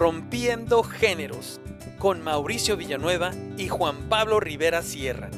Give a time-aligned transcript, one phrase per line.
[0.00, 1.60] Corrompiendo Géneros
[1.98, 5.28] con Mauricio Villanueva y Juan Pablo Rivera Sierra.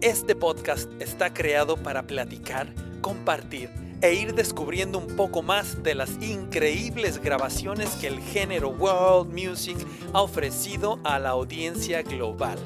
[0.00, 3.68] Este podcast está creado para platicar, compartir
[4.00, 9.76] e ir descubriendo un poco más de las increíbles grabaciones que el género World Music
[10.14, 12.58] ha ofrecido a la audiencia global.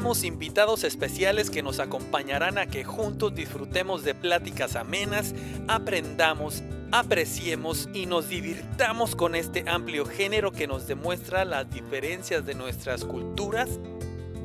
[0.00, 5.34] Invitados especiales que nos acompañarán a que juntos disfrutemos de pláticas amenas,
[5.68, 12.54] aprendamos, apreciemos y nos divirtamos con este amplio género que nos demuestra las diferencias de
[12.54, 13.78] nuestras culturas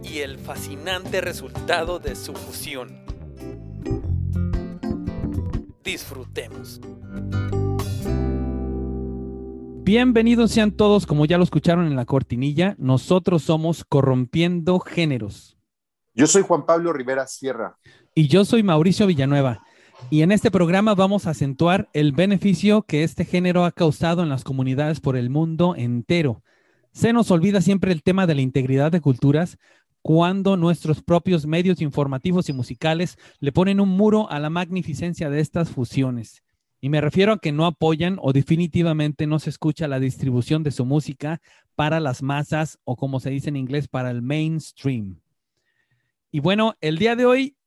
[0.03, 3.03] y el fascinante resultado de su fusión.
[5.83, 6.79] Disfrutemos.
[9.85, 15.59] Bienvenidos sean todos, como ya lo escucharon en la cortinilla, nosotros somos Corrompiendo Géneros.
[16.15, 17.77] Yo soy Juan Pablo Rivera Sierra.
[18.15, 19.61] Y yo soy Mauricio Villanueva.
[20.09, 24.29] Y en este programa vamos a acentuar el beneficio que este género ha causado en
[24.29, 26.41] las comunidades por el mundo entero.
[26.91, 29.59] Se nos olvida siempre el tema de la integridad de culturas
[30.01, 35.41] cuando nuestros propios medios informativos y musicales le ponen un muro a la magnificencia de
[35.41, 36.41] estas fusiones.
[36.85, 40.69] Y me refiero a que no apoyan o definitivamente no se escucha la distribución de
[40.69, 41.41] su música
[41.73, 45.19] para las masas o como se dice en inglés, para el mainstream.
[46.29, 47.57] Y bueno, el día de hoy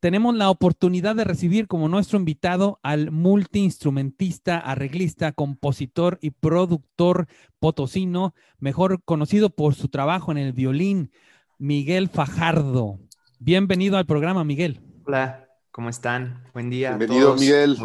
[0.00, 7.26] tenemos la oportunidad de recibir como nuestro invitado al multiinstrumentista, arreglista, compositor y productor
[7.60, 11.10] potosino, mejor conocido por su trabajo en el violín,
[11.56, 12.98] Miguel Fajardo.
[13.38, 14.82] Bienvenido al programa, Miguel.
[15.06, 15.47] Hola,
[15.78, 16.42] ¿cómo están?
[16.52, 16.96] Buen día.
[16.96, 17.76] Bienvenido, Miguel.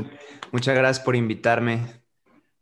[0.52, 1.86] Muchas gracias por invitarme.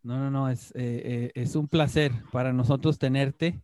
[0.04, 3.62] No, no, no, es, eh, eh, es un placer para nosotros tenerte,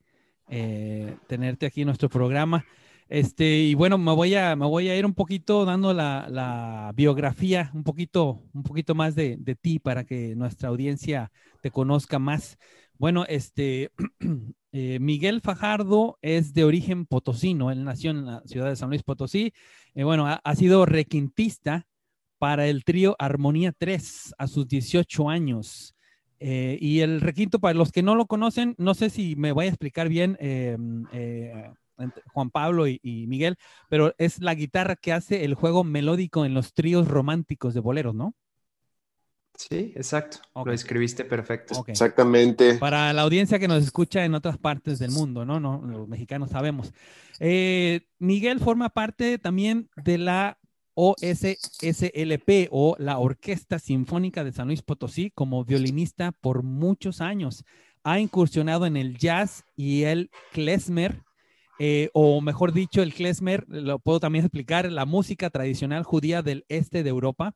[0.47, 2.63] eh, tenerte aquí en nuestro programa.
[3.09, 7.69] Este, y bueno, me voy a, me voy a ir un poquito dando la, biografía,
[7.73, 12.57] un poquito, un poquito más de, de, ti para que nuestra audiencia te conozca más.
[12.99, 13.91] Bueno, este,
[14.71, 19.53] Miguel Fajardo es de origen potosino, él nació en la ciudad de San Luis Potosí.
[19.95, 21.87] bueno, ha, sido requintista
[22.37, 25.95] para el trío Armonía 3 a sus 18 años.
[26.39, 29.65] Eh, y el requinto, para los que no lo conocen, no sé si me voy
[29.65, 30.77] a explicar bien, eh,
[32.33, 33.55] Juan Pablo y, Miguel,
[33.89, 38.13] pero es la guitarra que hace el juego melódico en los tríos románticos de boleros,
[38.13, 38.35] ¿no?
[39.57, 40.37] Sí, exacto.
[40.63, 41.83] Lo escribiste perfecto.
[41.87, 42.75] Exactamente.
[42.75, 45.59] Para la audiencia que nos escucha en otras partes del mundo, ¿no?
[45.59, 46.93] no los mexicanos sabemos.
[47.39, 50.59] Eh, Miguel forma parte también de la
[50.93, 57.65] OSSLP o la Orquesta Sinfónica de San Luis Potosí como violinista por muchos años.
[58.03, 61.23] Ha incursionado en el jazz y el klezmer,
[61.79, 66.65] eh, o mejor dicho, el klezmer, lo puedo también explicar, la música tradicional judía del
[66.69, 67.55] este de Europa,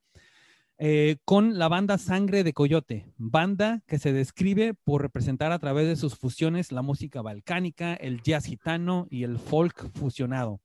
[0.83, 5.85] eh, con la banda Sangre de Coyote, banda que se describe por representar a través
[5.85, 10.59] de sus fusiones la música balcánica, el jazz gitano y el folk fusionado.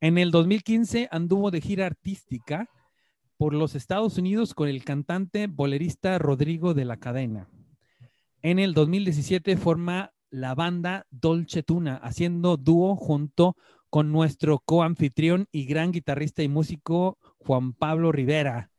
[0.00, 2.68] En el 2015 anduvo de gira artística
[3.36, 7.48] por los Estados Unidos con el cantante bolerista Rodrigo de la Cadena.
[8.40, 13.56] En el 2017 forma la banda Dolce Tuna, haciendo dúo junto
[13.90, 18.70] con nuestro coanfitrión y gran guitarrista y músico Juan Pablo Rivera.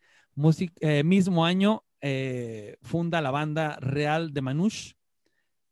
[0.82, 4.94] Eh, mismo año eh, funda la banda Real de Manush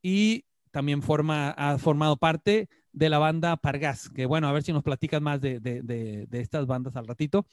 [0.01, 4.71] y también forma, ha formado parte de la banda Pargas, que bueno, a ver si
[4.71, 7.45] nos platicas más de, estas bandas al ratito.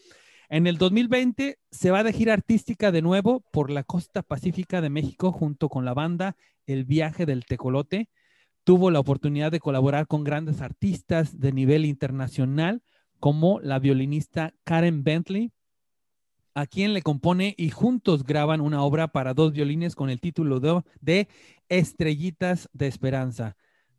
[0.49, 4.91] En el 2020 se va de gira artística de nuevo por la costa pacífica de
[4.91, 8.09] México junto con la banda El Viaje del Tecolote.
[8.65, 12.83] Tuvo la oportunidad de colaborar con grandes artistas de nivel internacional
[13.19, 15.53] como la violinista Karen Bentley,
[16.55, 20.61] a quien le compone y juntos graban una obra para dos violines con el título
[21.01, 21.29] de
[21.69, 23.57] Estrellitas de Esperanza.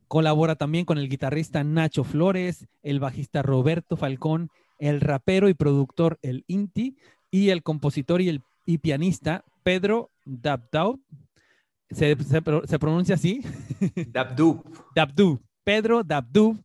[0.08, 6.20] Colabora también con el guitarrista Nacho Flores, el bajista Roberto Falcón, el rapero y productor
[6.22, 6.98] El Inti
[7.30, 8.44] y el compositor y, el,
[8.82, 11.00] pianista Pedro Dabdou.
[11.90, 12.16] ¿Se,
[12.80, 13.42] pronuncia así?
[14.08, 14.64] Dabdou.
[14.96, 15.40] Dabdou.
[15.64, 16.58] Pedro Dabdou,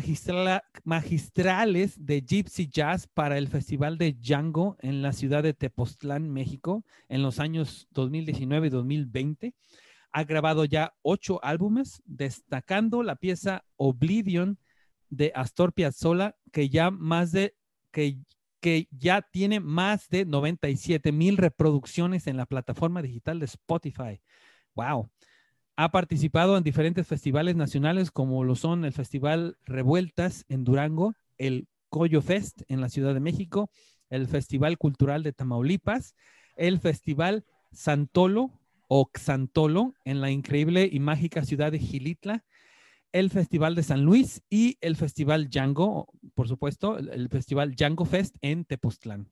[0.85, 6.87] magistrales de Gypsy Jazz para el Festival de Django en la ciudad de Tepoztlán, México,
[7.11, 9.55] en los años 2019 y 2020.
[10.13, 14.59] Ha grabado ya ocho álbumes, destacando la pieza Oblivion
[15.09, 17.55] de Astor Piazzolla, que ya más de
[17.91, 18.19] que,
[18.61, 24.21] que ya tiene más de 97 mil reproducciones en la plataforma digital de Spotify.
[24.75, 25.11] Wow.
[25.77, 31.69] Ha participado en diferentes festivales nacionales como lo son el Festival Revueltas en Durango, el
[31.89, 33.71] Coyo Fest en la Ciudad de México,
[34.11, 36.15] el Festival Cultural de Tamaulipas,
[36.57, 38.60] el Festival Santolo
[38.93, 42.45] o Xantolo en la increíble y mágica ciudad de Gilitla,
[43.13, 48.35] el Festival de San Luis y el Festival Django, por supuesto, el Festival Django Fest
[48.41, 49.29] en Tepoztlán.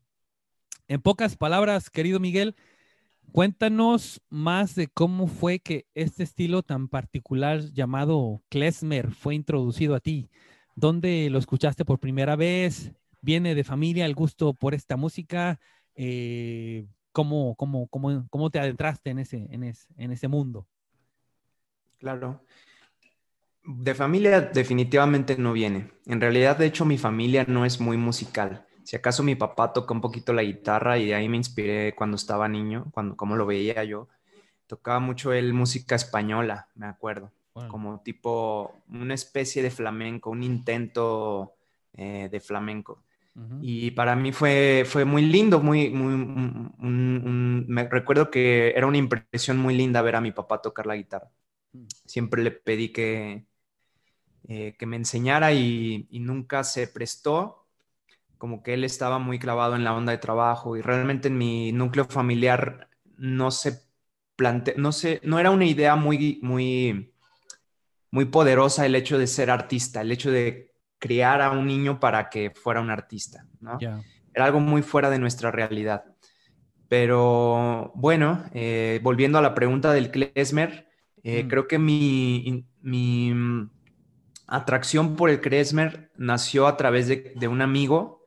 [0.87, 2.55] En pocas palabras, querido Miguel,
[3.31, 10.00] Cuéntanos más de cómo fue que este estilo tan particular llamado klezmer fue introducido a
[10.00, 10.31] ti.
[10.76, 12.93] ¿Dónde lo escuchaste por primera vez?
[13.20, 15.61] ¿Viene de familia el gusto por esta música?
[15.94, 16.87] Eh,
[17.18, 20.66] ¿cómo, cómo, te adentraste en ese, en, en ese mundo?
[21.98, 22.40] Claro.
[23.64, 25.90] De familia definitivamente no viene.
[26.06, 28.66] En realidad, de hecho, mi familia no es muy musical.
[28.84, 32.16] Si acaso mi papá toca un poquito la guitarra y de ahí me inspiré cuando
[32.16, 34.08] estaba niño, cuando como lo veía yo.
[34.66, 37.32] Tocaba mucho él música española, me acuerdo,
[37.68, 41.54] como tipo una especie de flamenco, un intento
[41.94, 43.02] eh, de flamenco.
[43.61, 46.17] Y para mí fue, fue muy lindo, muy, muy,
[47.69, 51.31] me recuerdo que era una impresión muy linda ver a mi papá tocar la guitarra.
[51.73, 51.87] Mm.
[52.06, 53.46] Siempre le pedí que,
[54.49, 57.67] eh, que me enseñara y, y, nunca se prestó
[58.38, 61.73] como que él estaba muy clavado en la onda de trabajo y realmente en mi
[61.73, 63.82] núcleo familiar no se
[64.37, 67.12] plante, no sé, no era una idea muy, muy,
[68.11, 70.67] muy poderosa el hecho de ser artista, el hecho de
[70.98, 73.78] criar a un niño para que fuera un artista, ¿no?
[73.80, 76.04] Era algo muy fuera de nuestra realidad.
[76.88, 80.88] Pero bueno, eh, volviendo a la pregunta del klezmer,
[81.22, 81.48] eh, mm.
[81.48, 83.70] creo que mi, mi, mm,
[84.46, 88.18] atracción por el klezmer nació a través de, de un amigo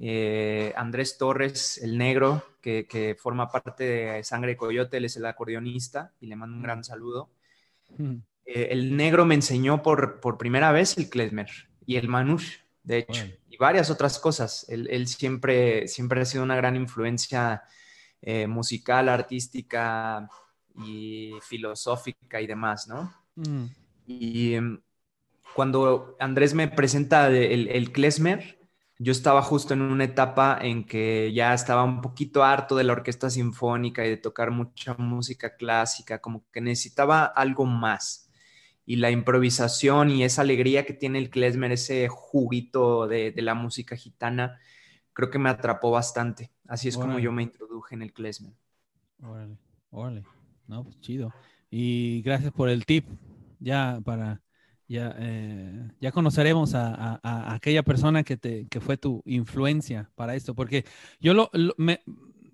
[0.00, 6.12] eh, Andrés Torres, el negro, que, forma parte de Sangre Coyote, él es el acordeonista
[6.20, 7.30] y le mando un gran saludo.
[7.98, 11.50] Eh, el negro me enseñó por, por primera vez el klezmer
[11.86, 14.66] y el manush, de hecho, y varias otras cosas.
[14.68, 17.62] Él, siempre, siempre ha sido una gran influencia
[18.20, 20.28] eh, musical, artística
[20.76, 23.14] y filosófica y demás, ¿no?
[24.06, 24.80] Y em,
[25.54, 28.58] cuando Andrés me presenta el, el klezmer,
[28.98, 32.92] yo estaba justo en una etapa en que ya estaba un poquito harto de la
[32.92, 38.23] orquesta sinfónica y de tocar mucha música clásica, como que necesitaba algo más.
[38.86, 43.96] Y la improvisación y esa alegría que tiene el klezmer, ese juguito de, la música
[43.96, 44.58] gitana,
[45.12, 46.50] creo que me atrapó bastante.
[46.68, 48.52] Así es como yo me introduje en el klezmer.
[49.22, 49.56] Órale,
[49.90, 50.24] órale.
[50.66, 51.32] No, pues chido.
[51.70, 53.06] Y gracias por el tip,
[53.58, 54.40] ya para
[54.86, 57.20] ya, eh, ya conoceremos a,
[57.54, 60.84] aquella persona que, te, que fue tu influencia para esto, porque
[61.20, 62.00] yo lo, me,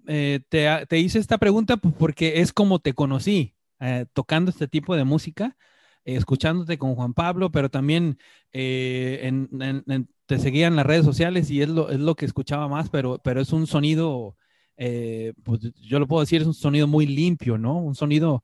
[0.06, 5.04] eh, te, hice esta pregunta porque es como te conocí, eh, tocando este tipo de
[5.04, 5.56] música,
[6.04, 8.18] escuchándote con Juan Pablo, pero también
[8.52, 13.20] te seguía en las redes sociales y es lo, es lo que escuchaba más, pero,
[13.22, 14.36] pero es un sonido,
[14.76, 17.78] pues yo lo puedo decir, es un sonido muy limpio, ¿no?
[17.78, 18.42] Un sonido...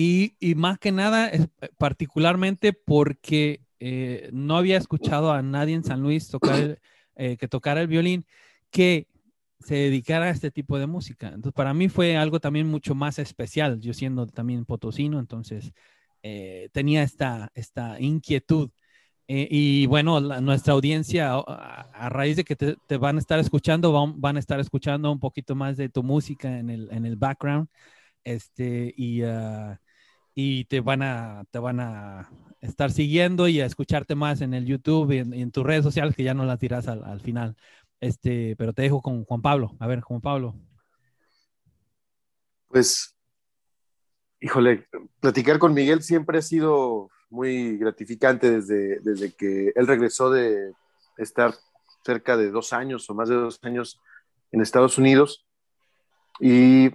[0.00, 6.02] Y, más que nada, eh, particularmente porque eh, no había escuchado a nadie en San
[6.02, 6.78] Luis tocar
[7.16, 8.24] eh, que tocara el violín
[8.70, 9.08] que
[9.60, 11.28] se dedicara a este tipo de música.
[11.28, 15.72] Entonces, para mí fue algo también mucho más especial, yo siendo también potosino, entonces
[16.72, 18.70] tenía esta, esta inquietud.
[19.26, 24.36] y bueno, nuestra audiencia, a, raíz de que te, van a estar escuchando, van, van,
[24.36, 27.68] a estar escuchando un poquito más de tu música en el, en el background.
[28.24, 29.80] Este, y, ah,
[30.34, 34.66] y te van a, te van a estar siguiendo y a escucharte más en el
[34.66, 37.56] YouTube y en, tus redes sociales, que ya no las dirás al, final.
[38.00, 39.76] Este, pero te dejo con Juan Pablo.
[39.80, 40.54] A ver, Juan Pablo.
[42.68, 43.16] Pues,
[44.40, 44.86] híjole,
[45.20, 50.72] platicar con Miguel siempre ha sido muy gratificante desde, desde que él regresó de
[51.16, 51.54] estar
[52.04, 54.00] cerca de dos años o más de dos años
[54.52, 55.46] en Estados Unidos.
[56.40, 56.90] Y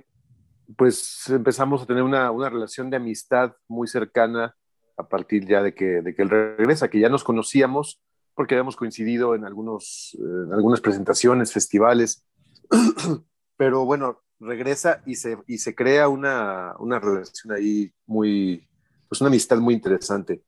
[0.78, 4.56] pues empezamos a tener una, una relación de amistad muy cercana
[4.98, 8.02] a partir ya de que, de que él regresa, que ya nos conocíamos
[8.36, 12.26] porque habíamos coincidido en, algunos, en algunas presentaciones, festivales,
[13.58, 18.68] pero bueno, regresa y se, y se crea una, una relación ahí muy,
[19.08, 20.44] pues una amistad muy interesante.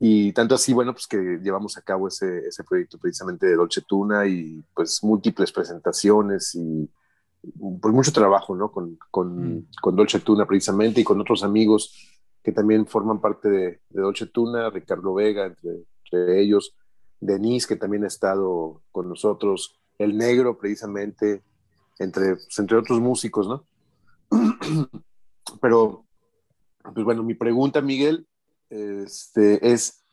[0.00, 3.82] Y tanto así, bueno, pues que llevamos a cabo ese, ese proyecto precisamente de Dolce
[3.82, 6.88] Tuna y pues múltiples presentaciones y
[7.80, 8.70] pues mucho trabajo, ¿no?
[8.70, 9.66] Con, con, mm.
[9.80, 14.26] con Dolce Tuna precisamente y con otros amigos que también forman parte de, de Dolce
[14.26, 15.70] Tuna, Ricardo Vega, entre,
[16.04, 16.76] entre ellos,
[17.20, 21.42] Denise, que también ha estado con nosotros, El Negro precisamente,
[21.98, 23.66] entre, pues, entre otros músicos, ¿no?
[25.60, 26.06] Pero,
[26.82, 28.26] pues bueno, mi pregunta, Miguel,
[28.70, 30.04] este, es,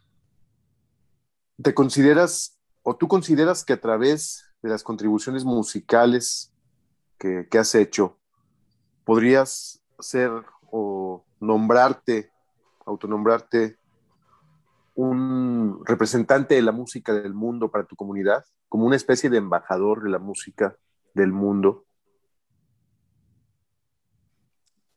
[1.61, 2.55] ¿te consideras
[2.87, 6.53] o tú consideras que a través de las contribuciones musicales
[7.17, 8.19] que, que has hecho,
[9.03, 10.31] podrías ser
[10.71, 12.31] o nombrarte,
[12.85, 13.79] autonombrarte
[14.95, 20.03] un representante de la música del mundo para tu comunidad, como una especie de embajador
[20.03, 20.75] de la música
[21.13, 21.85] del mundo?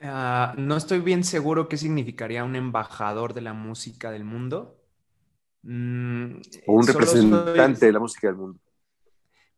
[0.00, 4.76] Ah, no estoy bien seguro qué significaría un embajador de la música del mundo.
[5.62, 8.60] Mm, o un representante de la música del mundo.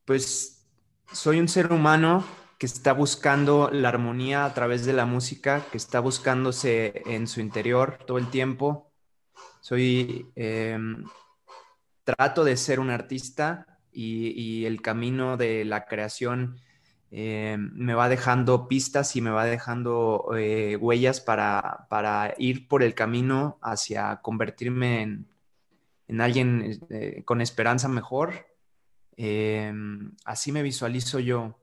[0.06, 0.66] Pues
[1.12, 2.24] soy un ser humano
[2.58, 7.40] que está buscando la armonía a través de la música, que está buscándose en su
[7.40, 8.89] interior todo el tiempo.
[9.60, 11.04] Soy, em,
[12.04, 16.60] trato de ser un artista y, el camino de la creación
[17.10, 22.94] eh, me va dejando pistas y me va dejando eh, huellas para, ir por el
[22.94, 25.02] camino hacia convertirme
[26.08, 28.46] en, alguien eh, con esperanza mejor.
[30.24, 31.56] así me visualizo yo.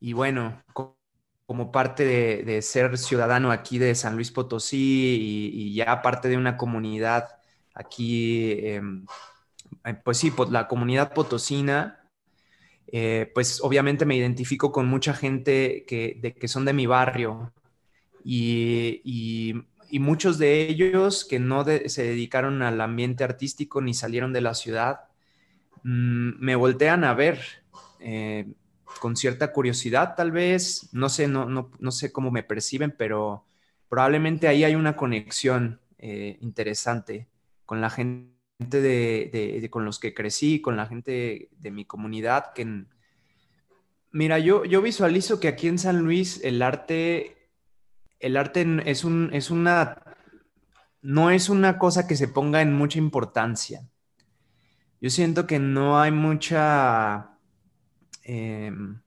[0.00, 0.62] Y bueno,
[1.48, 2.04] como parte
[2.44, 7.40] de, ser ciudadano aquí de San Luis Potosí y, ya parte de una comunidad
[7.72, 9.06] aquí em,
[9.86, 12.06] eh, pues sí, la comunidad potosina,
[12.92, 17.54] eh, pues obviamente me identifico con mucha gente que, que son de mi barrio
[18.22, 19.54] y,
[19.92, 25.08] muchos de ellos que no se dedicaron al ambiente artístico ni salieron de la ciudad,
[25.82, 27.40] mm, me voltean a ver
[28.00, 28.52] eh,
[29.00, 33.44] con cierta curiosidad tal vez, no sé, no, no, sé cómo me perciben, pero
[33.88, 37.26] probablemente ahí hay una conexión interesante
[37.66, 42.84] con la gente de, con los que crecí, con la gente de mi comunidad, que
[44.10, 47.50] mira, yo, yo visualizo que aquí en San Luis el arte,
[48.20, 50.02] el arte es, un, es una,
[51.02, 53.88] no es una cosa que se ponga en mucha importancia.
[55.00, 57.37] Yo siento que no hay mucha...
[58.28, 59.00] Em,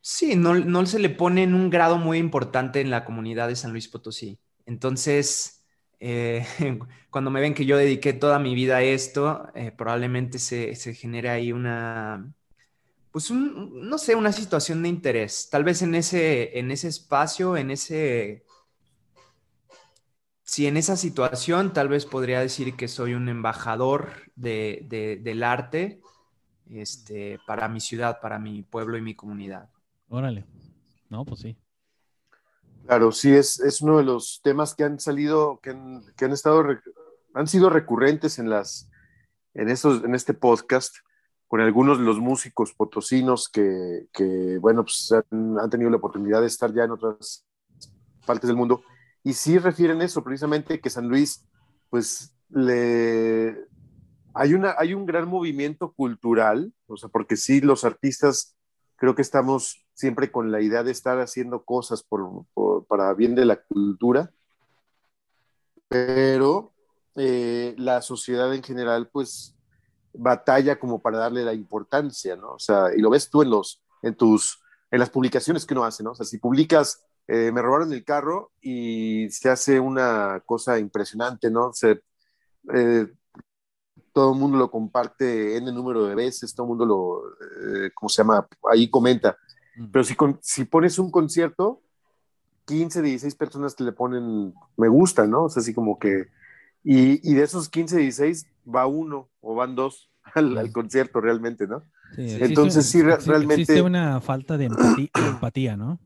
[0.00, 3.56] sí, no, no se le pone en un grado muy importante en la comunidad de
[3.56, 4.38] San Luis Potosí.
[4.66, 5.64] Entonces,
[6.00, 6.46] eh,
[7.10, 10.94] cuando me ven que yo dediqué toda mi vida a esto, eh, probablemente se, se
[10.94, 12.32] genere ahí una,
[13.12, 15.48] pues no sé, una situación de interés.
[15.50, 18.44] Tal vez en ese, en ese espacio, en ese...
[20.44, 26.01] Si en esa situación tal vez podría decir que soy un embajador de, del arte
[26.80, 29.68] este, para mi ciudad, para mi pueblo y mi comunidad.
[30.08, 30.44] Órale.
[31.10, 31.56] No, pues sí.
[32.86, 36.32] Claro, sí, es, es uno de los temas que han salido, que han, que han
[36.32, 36.64] estado,
[37.34, 38.90] han sido recurrentes en, las,
[39.54, 40.96] en, estos, en este podcast
[41.46, 46.40] con algunos de los músicos potosinos que, que bueno, pues han, han, tenido la oportunidad
[46.40, 47.46] de estar ya en otras
[48.24, 48.82] partes del mundo.
[49.22, 51.46] Y sí refieren eso, precisamente que San Luis,
[51.90, 53.70] pues le...
[54.34, 58.56] Hay, una, hay un gran movimiento cultural, o sea, porque sí, los artistas
[58.96, 62.06] creo que estamos siempre con la idea de estar haciendo cosas
[62.88, 64.30] para bien de la cultura,
[65.88, 66.72] pero
[67.16, 69.54] eh, la sociedad en general pues
[70.14, 72.52] batalla como para darle la importancia, ¿no?
[72.52, 75.84] O sea, y lo ves tú en los, en tus, en las publicaciones que uno
[75.84, 76.12] hace, ¿no?
[76.12, 81.50] O sea, si publicas, eh, me robaron el carro y se hace una cosa impresionante,
[81.50, 81.72] ¿no?
[81.72, 82.02] Se,
[82.74, 83.06] eh,
[84.12, 87.90] todo el mundo lo comparte en el número de veces, todo el mundo lo, eh,
[87.94, 88.46] ¿cómo se llama?
[88.70, 89.36] Ahí comenta.
[89.90, 91.80] Pero si, si pones un concierto,
[92.66, 95.44] 15, 16 personas que le ponen me gusta, ¿no?
[95.44, 96.28] O sea, así como que,
[96.84, 101.82] y, y de esos 15, 16 va uno o van dos al, concierto realmente, ¿no?
[102.16, 103.62] Entonces sí, realmente...
[103.62, 105.98] Existe una falta de empatía, ¿no?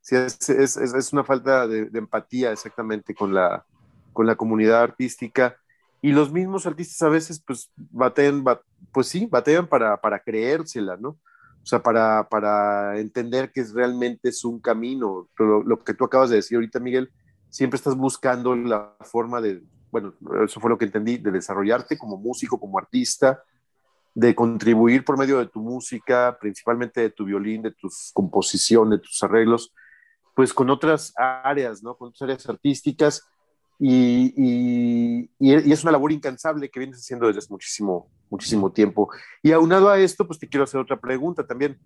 [0.00, 3.64] Sí, es, es, es, una falta de, empatía exactamente con la,
[4.12, 5.56] con la comunidad artística.
[6.00, 8.44] Y los mismos artistas a veces, pues, batean,
[8.92, 11.10] pues sí, batean para, para creérsela, ¿no?
[11.10, 15.28] O sea, para, para entender que es, realmente es un camino.
[15.38, 17.10] Lo, lo que tú acabas de decir ahorita, Miguel,
[17.50, 20.14] siempre estás buscando la forma de, bueno,
[20.44, 23.42] eso fue lo que entendí, de desarrollarte como músico, como artista,
[24.14, 29.04] de contribuir por medio de tu música, principalmente de tu violín, de tus composiciones, de
[29.04, 29.72] tus arreglos,
[30.34, 31.96] pues con otras áreas, ¿no?
[31.96, 33.26] Con otras áreas artísticas.
[33.78, 39.10] Y, y, es una labor incansable que vienes haciendo desde hace muchísimo, muchísimo tiempo.
[39.42, 41.78] Y aunado a esto, pues te quiero hacer otra pregunta también.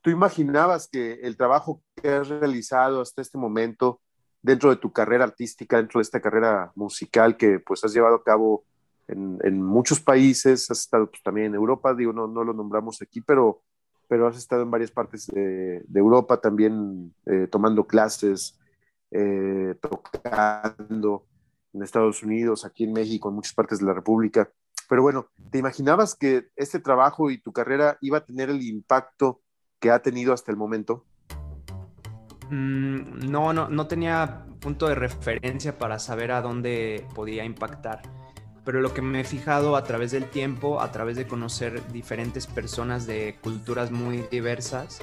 [0.00, 4.00] ¿Tú imaginabas que el trabajo que has realizado hasta este momento
[4.40, 8.22] dentro de tu carrera artística, dentro de esta carrera musical que pues has llevado a
[8.22, 8.64] cabo
[9.08, 13.20] en, muchos países, has estado pues, también en Europa, digo, no, no lo nombramos aquí,
[13.22, 13.62] pero,
[14.06, 18.58] pero has estado en varias partes de, de Europa también eh, tomando clases,
[19.10, 21.26] eh, tocando
[21.72, 24.50] en Estados Unidos, aquí en México, en muchas partes de la República.
[24.88, 29.42] Pero bueno, ¿te imaginabas que este trabajo y tu carrera iba a tener el impacto
[29.78, 31.04] que ha tenido hasta el momento?
[32.50, 38.02] Mm, no, no, no tenía punto de referencia para saber a dónde podía impactar.
[38.64, 42.46] Pero lo que me he fijado a través del tiempo, a través de conocer diferentes
[42.46, 45.00] personas de culturas muy diversas,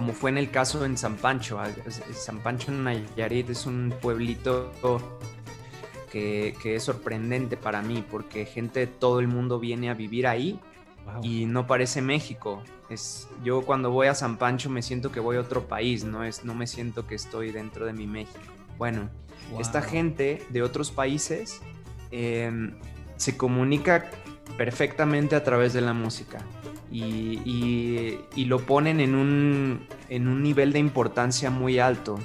[0.00, 1.58] como fue en el caso en San Pancho.
[2.14, 4.72] San Pancho en Nayarit es un pueblito
[6.10, 10.26] que, que, es sorprendente para mí porque gente de todo el mundo viene a vivir
[10.26, 10.58] ahí
[11.22, 12.62] y no parece México.
[12.88, 16.24] Es, yo cuando voy a San Pancho me siento que voy a otro país, no,
[16.24, 18.40] es, no me siento que estoy dentro de mi México.
[18.78, 19.10] Bueno,
[19.58, 21.60] esta gente de otros países
[22.10, 22.72] em,
[23.18, 24.10] se comunica
[24.56, 26.38] perfectamente a través de la música
[26.90, 32.18] y, lo ponen en un, en un, nivel de importancia muy alto.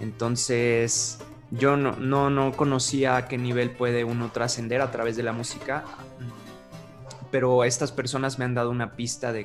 [0.00, 1.18] Entonces,
[1.50, 5.32] yo no, no, no conocía a qué nivel puede uno trascender a través de la
[5.32, 5.84] música
[7.34, 9.44] pero estas personas me han dado una pista de,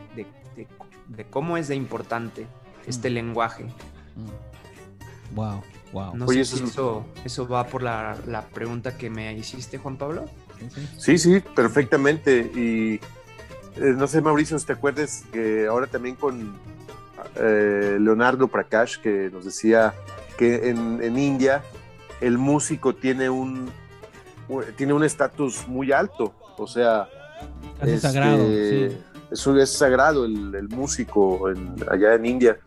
[1.32, 2.46] cómo es de importante
[2.86, 3.14] este mm.
[3.14, 3.66] lenguaje.
[5.34, 5.62] Wow, mm.
[5.92, 6.16] wow.
[6.16, 10.26] No sé si eso, eso va por la, pregunta que me hiciste, Juan Pablo.
[11.00, 12.52] Sí, sí, perfectamente.
[12.56, 13.00] Y
[13.78, 16.56] eh, no sé, Mauricio, si te acuerdas que ahora también con
[17.36, 19.94] eh, Leonardo Prakash, que nos decía
[20.38, 21.64] que en, en India
[22.22, 23.70] el músico tiene un
[24.78, 26.34] tiene un estatus muy alto.
[26.58, 27.08] O sea,
[27.82, 28.44] es sagrado.
[28.44, 29.52] Este, sí.
[29.60, 31.50] Es, sagrado el, músico
[31.90, 32.58] allá en India.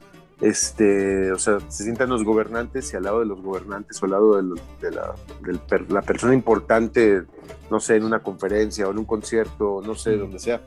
[0.41, 4.11] Este, o sea, se sientan los gobernantes y al lado de los gobernantes o al
[4.11, 7.23] lado de, la, persona importante,
[7.71, 10.61] no sé, en una conferencia o en un concierto, no sé, donde sea,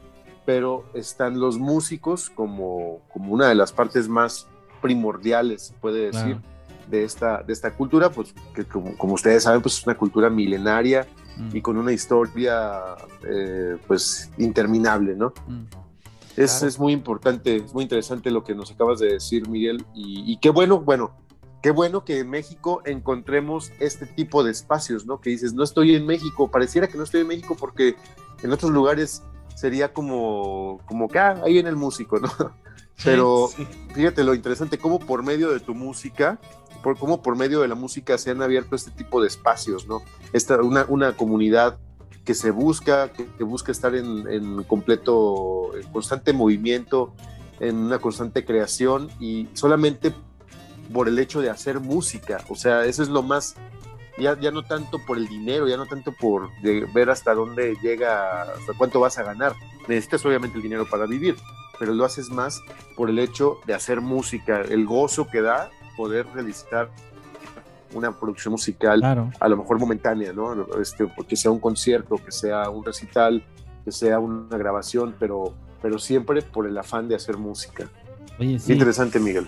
[0.45, 4.47] pero están los músicos como, como una de las partes más
[4.81, 6.38] primordiales, se puede decir,
[6.88, 10.29] de, esta, de esta cultura, pues que como, como, ustedes saben, pues es una cultura
[10.29, 11.08] milenaria,
[11.51, 15.34] y con una historia eh, pues interminable, ¿no?
[15.47, 15.63] Mm.
[16.38, 20.38] Es, es, muy importante, es muy interesante lo que nos acabas de decir, Miguel, y,
[20.38, 21.12] qué bueno, bueno,
[21.62, 25.21] qué bueno que en México encontremos este tipo de espacios, ¿no?
[25.21, 27.95] Que dices, no estoy en México, pareciera que no estoy en México porque
[28.43, 29.23] en otros lugares
[29.55, 32.29] sería como, como que, ah, ahí viene el músico, ¿no?
[33.03, 33.49] Pero
[33.93, 36.39] fíjate lo interesante, cómo por medio de tu música
[36.85, 40.03] por cómo por medio de la música se han abierto este tipo de espacios, ¿no?
[40.33, 41.79] Esta, una, una comunidad
[42.23, 47.15] que se busca, que, busca estar en, en, completo, en constante movimiento,
[47.59, 50.13] en una constante creación y solamente
[50.93, 53.55] por el hecho de hacer música, o sea, eso es lo más,
[54.17, 58.43] ya, ya no tanto por el dinero, ya no tanto por ver hasta dónde llega,
[58.43, 59.54] hasta cuánto vas a ganar,
[59.88, 61.36] necesitas obviamente el dinero para vivir,
[61.80, 62.62] pero lo haces más
[62.95, 66.89] por el hecho de hacer música, el gozo que da poder realizar
[67.93, 70.67] una producción musical, a lo mejor momentánea, ¿no?
[70.82, 73.43] Este, que sea un concierto, que sea un recital,
[73.86, 77.89] que sea una grabación, pero, pero siempre por el afán de hacer música.
[78.38, 78.73] Oye, sí.
[78.73, 79.47] Interesante, Miguel.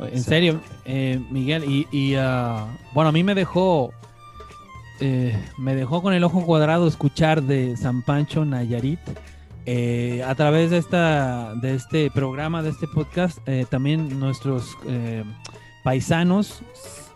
[0.00, 3.92] En serio, eh, Miguel, y, ah, bueno, a mí me dejó,
[5.00, 9.00] eh, me dejó con el ojo cuadrado escuchar de San Pancho Nayarit.
[9.68, 14.76] Eh, a través de esta de este programa de este podcast también nuestros
[15.82, 16.62] paisanos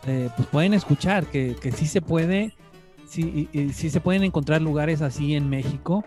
[0.06, 2.54] eh, pues pueden escuchar que, que sí se puede,
[3.06, 6.04] sí, sí, se pueden encontrar lugares así en México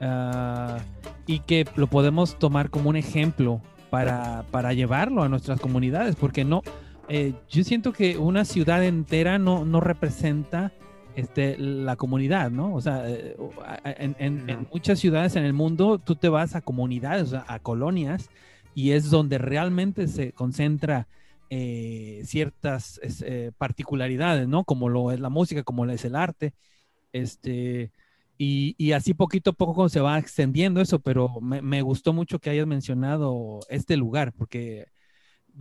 [0.00, 0.78] ah,
[1.26, 3.60] y que lo podemos tomar como un ejemplo
[3.90, 6.62] para, para llevarlo a nuestras comunidades, porque no,
[7.08, 10.72] eh, yo siento que una ciudad entera no, no representa
[11.16, 12.74] este, la comunidad, ¿no?
[12.74, 13.36] O sea, eh,
[13.84, 18.30] en, muchas ciudades en el mundo tú te vas a comunidades, a colonias,
[18.74, 21.08] y es donde realmente se concentra
[21.50, 24.64] eh, ciertas eh, particularidades, ¿no?
[24.64, 26.54] Como lo es la música, como lo es el arte.
[27.12, 27.90] Este,
[28.42, 32.66] y, así poquito a poco se va extendiendo eso, pero me, gustó mucho que hayas
[32.66, 34.86] mencionado este lugar, porque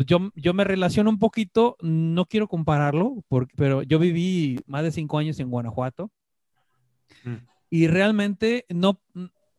[0.08, 4.92] yo, yo me relaciono un poquito, no quiero compararlo, porque, pero yo viví más de
[4.92, 6.10] cinco años en Guanajuato
[7.26, 7.36] mm.
[7.70, 9.02] y realmente no,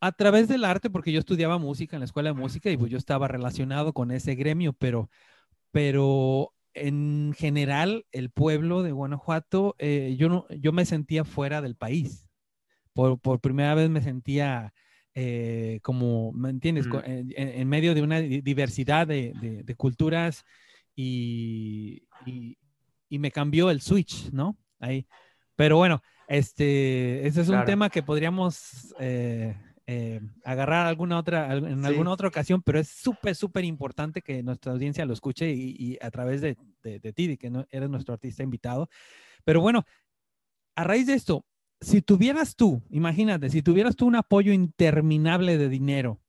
[0.00, 2.90] a través del arte, porque yo estudiaba música en la escuela de música y pues
[2.90, 5.10] yo estaba relacionado con ese gremio, pero,
[5.72, 11.76] pero en general el pueblo de Guanajuato, eh, yo, no, yo me sentía fuera del
[11.76, 12.29] país.
[13.00, 14.74] Por, por primera vez me sentía
[15.14, 16.86] eh, como, ¿me entiendes?
[16.86, 16.98] Mm.
[17.34, 19.32] En, medio de una diversidad de,
[19.64, 20.44] de, culturas
[20.94, 22.58] y, y,
[23.08, 24.58] y, me cambió el switch, ¿no?
[24.80, 25.06] Ahí.
[25.56, 28.94] Pero bueno, este, ese es un tema que podríamos...
[29.00, 34.42] Eh, eh, agarrar alguna otra, en alguna otra ocasión, pero es súper, súper importante que
[34.42, 38.12] nuestra audiencia lo escuche y, a través de, de, de, ti, que no, eres nuestro
[38.12, 38.90] artista invitado.
[39.42, 39.84] Pero bueno,
[40.76, 41.46] a raíz de esto,
[41.80, 46.20] si tuvieras tú, imagínate, si tuvieras tú un apoyo interminable de dinero,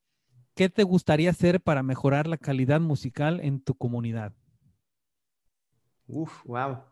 [0.56, 4.34] ¿qué te gustaría hacer para mejorar la calidad musical en tu comunidad?
[6.08, 6.84] Uf, wow.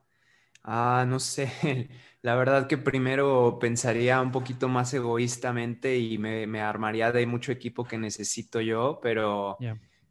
[0.64, 1.52] Ah, no sé.
[2.22, 7.86] La verdad que primero pensaría un poquito más egoístamente y me, armaría de mucho equipo
[7.86, 9.58] que necesito yo, pero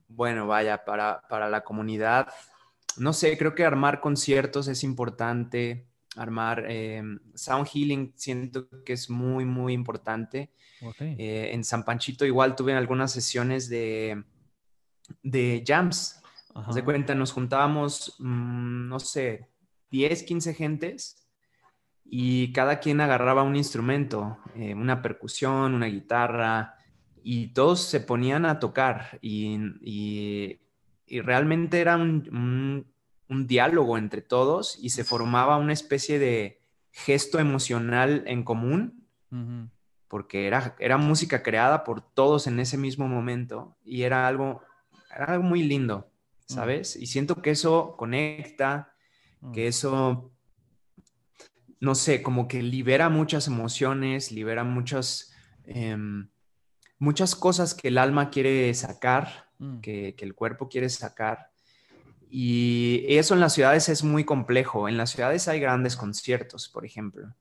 [0.09, 2.29] bueno, vaya, para, la comunidad,
[2.97, 7.03] no sé, creo que armar conciertos es importante, armar eh,
[7.35, 10.51] sound healing siento que es muy, muy importante.
[11.01, 14.23] Eh, en San Panchito igual tuve algunas sesiones de,
[15.23, 16.21] de jams.
[16.75, 19.49] De cuenta, nos juntábamos, mm, no sé,
[19.91, 21.29] 10, 15 gentes
[22.05, 26.79] y cada quien agarraba un instrumento, eh, una percusión, una guitarra,
[27.23, 30.59] y todos se ponían a tocar y,
[31.11, 32.87] realmente era un,
[33.29, 36.61] diálogo entre todos y se formaba una especie de
[36.93, 39.05] gesto emocional en común,
[40.09, 44.63] porque era, era música creada por todos en ese mismo momento y era algo,
[45.15, 46.11] era algo muy lindo,
[46.47, 46.97] ¿sabes?
[46.97, 48.95] Y siento que eso conecta,
[49.53, 50.33] que eso
[51.81, 55.33] no sé, como que libera muchas emociones, libera muchas,
[55.65, 56.29] em,
[56.99, 59.81] muchas cosas que el alma quiere sacar, mm.
[59.81, 61.51] que, el cuerpo quiere sacar.
[62.31, 64.89] Y eso en las ciudades es muy complejo.
[64.89, 67.35] En las ciudades hay grandes conciertos, por ejemplo,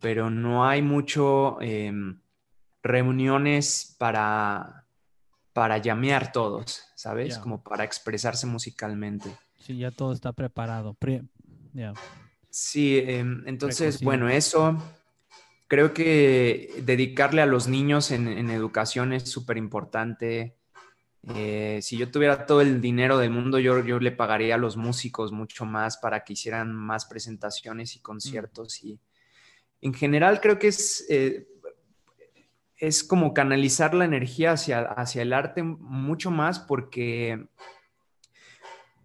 [0.00, 2.20] pero no hay mucho em,
[2.82, 4.86] reuniones para,
[5.52, 7.38] para llamear todos, ¿sabes?
[7.38, 9.30] Como para expresarse musicalmente.
[9.58, 10.96] Sí, ya todo está preparado.
[12.50, 14.76] Sí, em, entonces, bueno, eso
[15.72, 20.54] creo que dedicarle a los niños en, educación es súper importante.
[21.28, 24.76] Eh, si yo tuviera todo el dinero del mundo, yo, yo, le pagaría a los
[24.76, 28.02] músicos mucho más para que hicieran más presentaciones y mm.
[28.02, 28.82] conciertos.
[28.82, 28.98] Y
[29.80, 31.46] en general creo que es, eh,
[32.76, 37.46] es como canalizar la energía hacia, hacia el arte mucho más porque,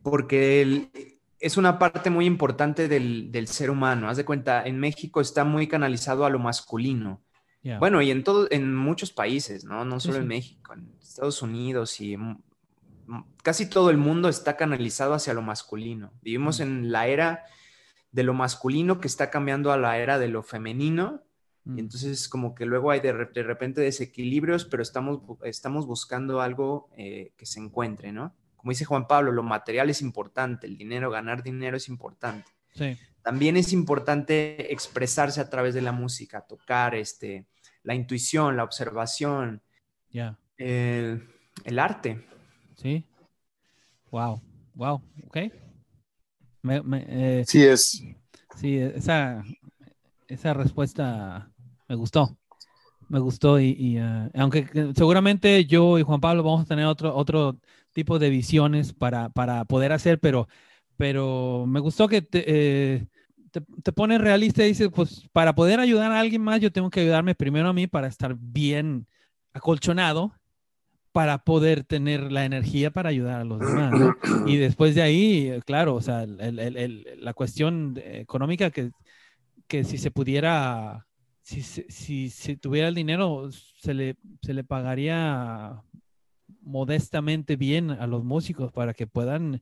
[0.02, 0.92] porque el,
[1.40, 4.10] es una parte muy importante del, ser humano.
[4.10, 7.22] Haz de cuenta, en México está muy canalizado a lo masculino.
[7.80, 9.86] Bueno, y en, todo, en muchos países, ¿no?
[9.86, 12.18] No solo en México, en Estados Unidos y
[13.44, 16.12] casi todo el mundo está canalizado hacia lo masculino.
[16.22, 16.64] Vivimos mm.
[16.64, 17.46] en la era
[18.12, 21.24] de lo masculino que está cambiando a la era de lo femenino.
[21.66, 21.80] Y mm.
[21.80, 27.46] entonces como que luego hay de, repente desequilibrios, pero estamos, estamos buscando algo eh, que
[27.46, 28.34] se encuentre, ¿no?
[28.68, 32.52] como dice Juan Pablo, lo material es importante, el dinero, ganar dinero es importante.
[33.22, 37.46] También es importante expresarse a través de la música, tocar este,
[37.88, 39.62] la intuición, la observación,
[40.58, 42.28] el, arte.
[42.76, 43.06] Sí.
[44.12, 44.42] Wow,
[44.76, 45.38] wow, ok.
[46.70, 48.04] Eh, sí es.
[48.58, 49.42] Sí, esa,
[50.28, 51.50] esa respuesta
[51.88, 52.38] me gustó.
[53.08, 57.58] Me gustó y, eh, aunque seguramente yo y Juan Pablo vamos a tener otro, otro
[57.94, 60.50] tipo de visiones para, para poder hacer, pero,
[60.98, 63.08] pero me gustó que te, eh,
[63.84, 67.02] te, pones realista y dices, pues para poder ayudar a alguien más, yo tengo que
[67.02, 69.08] ayudarme primero a mí para estar bien
[69.54, 70.34] acolchonado,
[71.12, 74.16] para poder tener la energía para ayudar a los demás.
[74.46, 78.92] Y después de ahí, claro, o sea, el, el, la cuestión económica que,
[79.68, 81.08] que si se pudiera,
[81.42, 85.82] si, si, si, tuviera el dinero, se le, se le pagaría
[86.62, 89.62] modestamente bien a los músicos para que puedan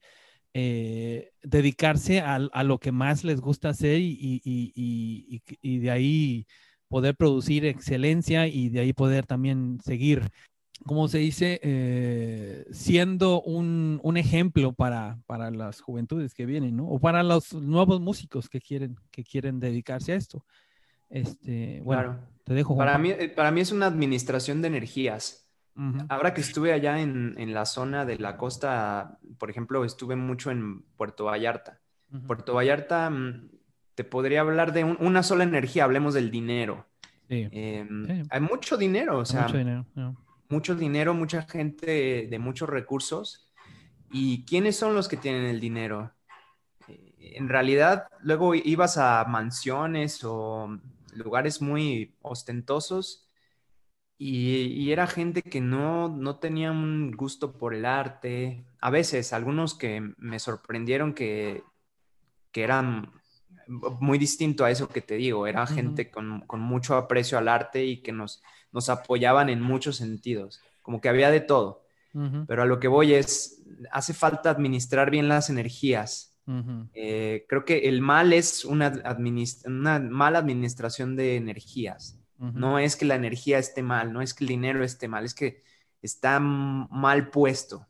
[0.58, 6.48] eh, dedicarse a, lo que más les gusta hacer y, de ahí
[6.88, 10.30] poder producir excelencia y de ahí poder también seguir,
[10.86, 16.88] como se dice, eh, siendo un, ejemplo para, para, las juventudes que vienen, ¿no?
[16.88, 20.46] O para los nuevos músicos que quieren, que quieren dedicarse a esto.
[21.10, 22.78] Este, bueno, te dejo.
[22.78, 25.45] Para mí, eh, para mí es una administración de energías.
[26.08, 30.84] Ahora que estuve allá en, la zona de la costa, por ejemplo, estuve mucho en
[30.96, 31.80] Puerto Vallarta.
[32.28, 33.50] Puerto Vallarta, mm,
[33.94, 36.86] te podría hablar de una sola energía, hablemos del dinero.
[37.28, 39.86] Em, hay mucho dinero, o sea, mucho dinero,
[40.48, 43.52] mucho dinero, mucha gente de muchos recursos.
[44.12, 46.14] ¿Y quiénes son los que tienen el dinero?
[46.88, 50.80] Eh, en realidad, luego ibas a mansiones o
[51.14, 53.25] lugares muy ostentosos
[54.18, 58.66] y, era gente que no, no tenía un gusto por el arte.
[58.80, 61.64] A veces, algunos que me sorprendieron que,
[62.52, 63.12] que eran
[63.68, 65.48] muy distinto a eso que te digo.
[65.48, 69.98] Era gente con, con, mucho aprecio al arte y que nos, nos apoyaban en muchos
[69.98, 70.62] sentidos.
[70.82, 71.84] Como que había de todo.
[72.48, 76.34] Pero a lo que voy es, hace falta administrar bien las energías.
[76.94, 78.94] Eh, creo que el mal es una,
[79.66, 82.18] una mala administración de energías.
[82.38, 85.34] No es que la energía esté mal, no es que el dinero esté mal, es
[85.34, 85.64] que
[86.02, 87.88] está mal puesto.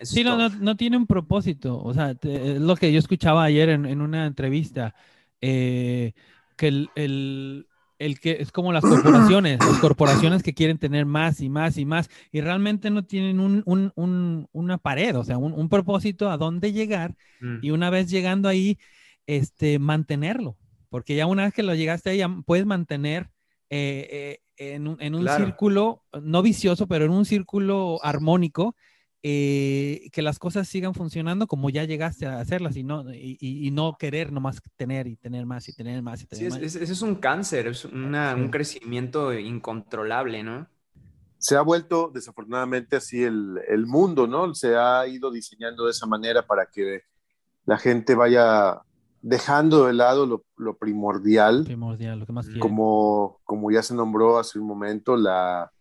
[0.00, 1.82] Sí, no, no, tiene un propósito.
[1.82, 4.94] O sea, es lo que yo escuchaba ayer en, una entrevista,
[5.40, 6.12] eh,
[6.56, 7.66] que el,
[7.98, 12.08] que es como las corporaciones, las corporaciones que quieren tener más y más y más,
[12.32, 17.58] y realmente no tienen un, una pared, o sea, un, propósito a dónde llegar, mm.
[17.62, 18.78] y una vez llegando ahí,
[19.26, 20.56] este, mantenerlo
[20.96, 23.28] porque ya una vez que lo llegaste ahí, puedes mantener
[23.68, 28.74] eh, eh, en un, círculo, no vicioso, pero en un círculo armónico,
[29.22, 33.98] eh, que las cosas sigan funcionando como ya llegaste a hacerlas y no, y, no
[33.98, 36.62] querer nomás tener y tener más y tener más y tener más.
[36.62, 40.66] Ese es, un cáncer, es un crecimiento incontrolable, ¿no?
[41.36, 44.54] Se ha vuelto desafortunadamente así el, el mundo, ¿no?
[44.54, 47.02] Se ha ido diseñando de esa manera para que
[47.66, 48.80] la gente vaya
[49.22, 51.64] dejando de lado lo, primordial,
[52.60, 55.72] Como, como ya se nombró hace un momento, la,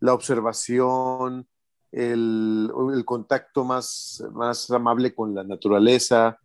[0.00, 1.46] observación,
[1.92, 2.70] el,
[3.04, 6.38] contacto más, más amable con la naturaleza,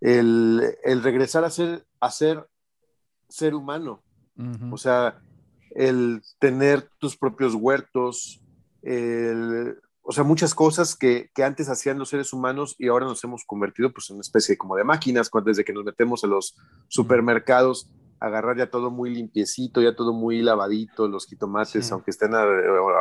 [0.00, 2.46] el, regresar a ser, a ser
[3.28, 4.02] ser humano.
[4.70, 5.20] O sea,
[5.70, 8.40] el tener tus propios huertos,
[8.82, 13.44] el, o sea, muchas cosas que, antes hacían los seres humanos y ahora nos hemos
[13.46, 16.56] convertido pues en una especie como de máquinas, cuando desde que nos metemos a los
[16.88, 17.90] supermercados,
[18.20, 22.44] agarrar ya todo muy limpiecito, ya todo muy lavadito, los jitomates, aunque estén a,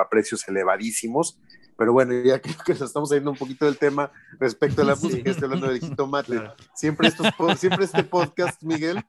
[0.09, 1.39] precios elevadísimos.
[1.77, 4.95] Pero bueno, ya creo que nos estamos saliendo un poquito del tema respecto a la
[5.01, 6.41] música, estoy hablando de jitomate.
[6.73, 9.03] Siempre, estos, siempre este podcast, Miguel,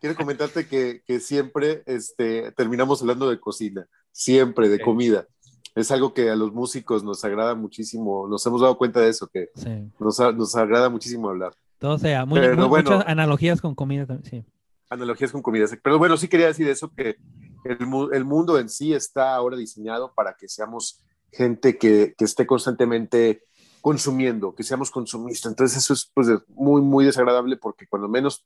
[0.00, 5.28] quiero comentarte que, que siempre este, terminamos hablando de cocina, siempre de comida
[5.74, 9.26] es algo que a los músicos nos agrada muchísimo, nos hemos dado cuenta de eso,
[9.26, 9.50] que
[9.98, 11.52] nos, nos, agrada muchísimo hablar.
[11.78, 14.44] Todo sea, muchas analogías con comida también, sí.
[14.88, 17.16] Analogías con comida, pero bueno, sí quería decir eso, que
[17.64, 17.78] el,
[18.12, 21.00] el mundo en sí está ahora diseñado para que seamos
[21.32, 23.42] gente que, que esté constantemente
[23.86, 25.52] consumiendo, que seamos consumistas.
[25.52, 28.44] Entonces eso es pues, muy, muy desagradable porque cuando menos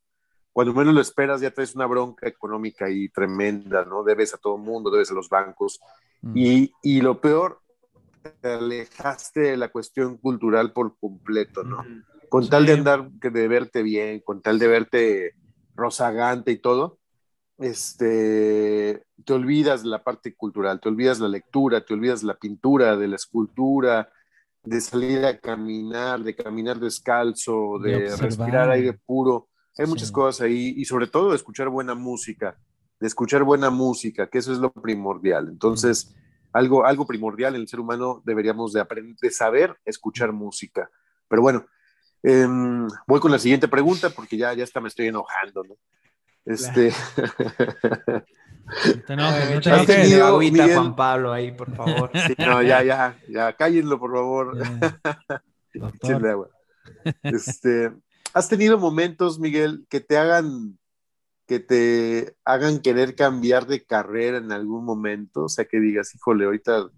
[0.53, 4.03] cuando menos lo esperas ya traes una bronca económica y tremenda, ¿no?
[4.03, 5.81] Debes a todo el mundo, debes a los bancos.
[6.23, 6.37] Mm.
[6.37, 7.61] Y, y, lo peor,
[8.41, 11.85] te alejaste de la cuestión cultural por completo, ¿no?
[12.29, 15.35] Con tal de andar, de verte bien, con tal de verte
[15.75, 16.99] rozagante y todo,
[17.59, 22.97] este, te olvidas de la parte cultural, te olvidas la lectura, te olvidas la pintura,
[22.97, 24.11] de la escultura,
[24.63, 30.75] de salir a caminar, de caminar descalzo, de respirar aire puro hay muchas cosas ahí
[30.77, 32.59] y sobre todo de escuchar buena música,
[32.99, 35.49] de escuchar buena música, que eso es lo primordial.
[35.49, 36.15] Entonces,
[36.53, 40.91] algo, algo primordial en el ser humano deberíamos de aprender, de saber escuchar música.
[41.29, 41.67] Pero bueno,
[42.23, 45.77] em, voy con la siguiente pregunta porque ya, ya hasta me estoy enojando, ¿no?
[46.45, 46.93] Este...
[50.75, 52.11] Juan Pablo, ahí, por favor.
[52.39, 54.59] no, ya, ya, ya, cállenlo, por favor.
[57.23, 57.93] Este,
[58.33, 60.79] ¿Has tenido momentos, Miguel, que te hagan
[61.47, 65.45] que te hagan querer cambiar de carrera en algún momento?
[65.45, 66.91] O sea, que digas, híjole, ahorita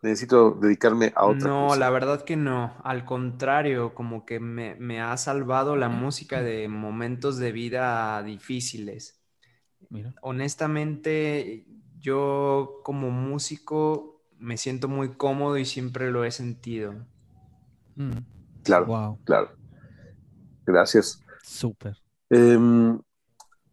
[0.00, 2.72] necesito dedicarme a otra no, la verdad que no.
[2.84, 9.20] Al contrario, como que me, ha salvado la música de momentos de vida difíciles.
[10.20, 11.66] Honestamente,
[11.98, 16.94] yo como músico me siento muy cómodo y siempre lo he sentido.
[17.96, 18.18] Mm.
[18.62, 19.61] Claro, claro.
[20.66, 21.22] Gracias.
[21.42, 21.96] Súper.
[22.30, 22.98] Em,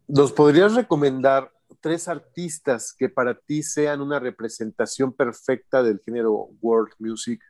[0.08, 6.92] ¿Nos podrías recomendar tres artistas que para ti sean una representación perfecta del género world
[6.98, 7.40] music?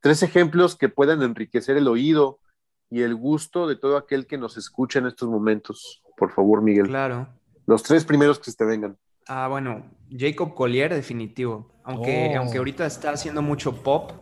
[0.00, 2.38] Tres ejemplos que puedan enriquecer el oído
[2.90, 6.02] y el gusto de todo aquel que nos escucha en estos momentos.
[6.16, 6.86] Por favor, Miguel.
[6.86, 7.28] Claro.
[7.66, 8.96] Los tres primeros que se te vengan.
[9.26, 9.84] Ah, bueno,
[10.16, 11.72] Jacob Collier, definitivo.
[11.82, 12.40] Aunque, oh.
[12.40, 14.12] aunque ahorita está haciendo mucho pop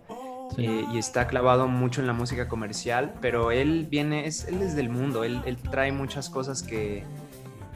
[0.57, 4.77] eh, y está clavado mucho en la música comercial, pero él viene, es, él es
[4.77, 7.05] del mundo, él, él trae muchas cosas que,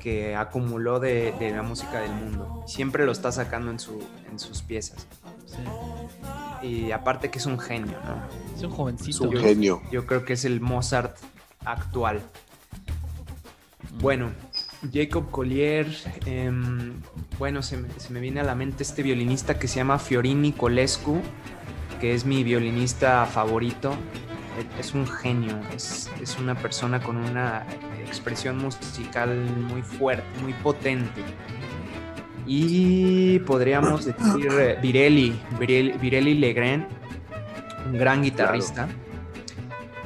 [0.00, 2.62] que acumuló de, de, la música del mundo.
[2.66, 4.00] Siempre lo está sacando en, su,
[4.30, 5.06] en sus piezas.
[5.46, 6.66] Sí.
[6.66, 8.56] Y aparte que es un genio, ¿no?
[8.56, 9.10] Es un jovencito.
[9.10, 9.82] Es un genio.
[9.90, 11.16] Yo creo que es el Mozart
[11.64, 12.20] actual.
[14.00, 14.30] Bueno,
[14.92, 15.86] Jacob Collier,
[16.26, 16.50] eh,
[17.38, 20.52] bueno, se me, se me, viene a la mente este violinista que se llama Fiorini
[20.52, 21.20] Colescu,
[22.00, 23.94] que es mi violinista favorito.
[24.78, 27.64] Es un genio, es, es una persona con una
[28.04, 29.32] expresión musical
[29.68, 31.22] muy fuerte, muy potente.
[32.46, 36.86] Y podríamos decir eh, Virelli, Virelli, Virelli Legrand,
[37.86, 38.88] un gran guitarrista.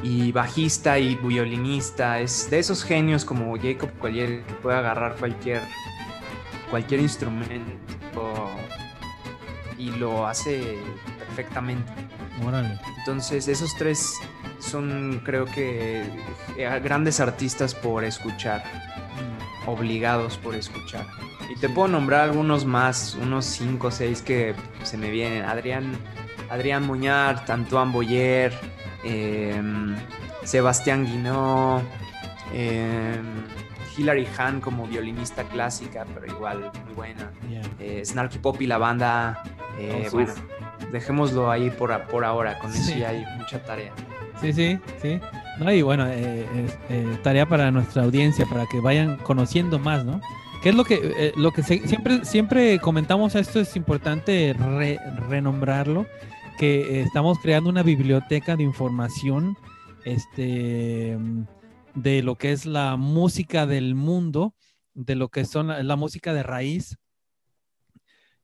[0.02, 5.62] Y bajista y violinista, es de esos genios como Jacob Collier que puede agarrar cualquier,
[6.68, 8.50] cualquier instrumento
[9.78, 10.78] y lo hace
[11.34, 11.92] perfectamente.
[12.98, 14.18] Entonces esos tres
[14.58, 16.02] son creo que
[16.56, 18.62] eh, grandes artistas por escuchar,
[19.64, 19.68] mm.
[19.68, 21.06] obligados por escuchar.
[21.54, 25.44] Y te puedo nombrar algunos más, unos cinco o seis que se me vienen.
[25.44, 25.92] Adrián,
[26.50, 28.52] Adrián Muñar, Antoine Boyer,
[29.04, 29.96] Em,
[30.44, 31.82] Sebastián Guinó,
[32.52, 33.44] em,
[33.96, 37.30] Hilary Hahn como violinista clásica, pero igual muy buena.
[37.78, 39.42] Eh, Snarky Pop y la banda.
[39.78, 40.32] Eh, oh, bueno,
[40.92, 43.92] dejémoslo ahí por, por ahora, con eso ya hay mucha tarea.
[44.40, 45.20] Sí, sí, sí.
[45.58, 46.46] No, y bueno, eh,
[47.22, 50.20] tarea para nuestra audiencia, para que vayan conociendo más, ¿no?
[50.62, 53.58] ¿Qué es lo que, lo que siempre, siempre comentamos esto?
[53.58, 54.54] Es importante
[55.28, 56.06] renombrarlo
[56.56, 59.56] que estamos creando una biblioteca de información
[60.04, 61.18] este,
[61.94, 64.54] de lo que es la música del mundo,
[64.94, 66.98] de lo que son la, música de raíz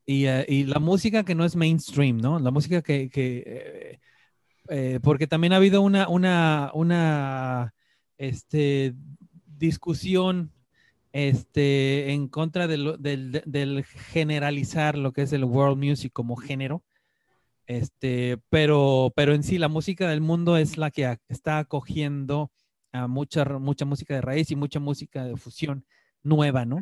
[0.08, 2.38] y, eh, y, la música que no es mainstream, ¿no?
[2.38, 3.98] La música que, eh,
[4.70, 7.74] eh, porque también ha habido una, una, una
[8.16, 8.94] este,
[9.44, 10.50] discusión
[11.12, 16.82] este, en contra del, del, generalizar lo que es el world music como género.
[17.66, 22.50] Este, pero, pero en sí la música del mundo es la que está acogiendo
[22.92, 25.84] a mucha, mucha música de raíz y mucha música de fusión
[26.22, 26.80] nueva, ¿no?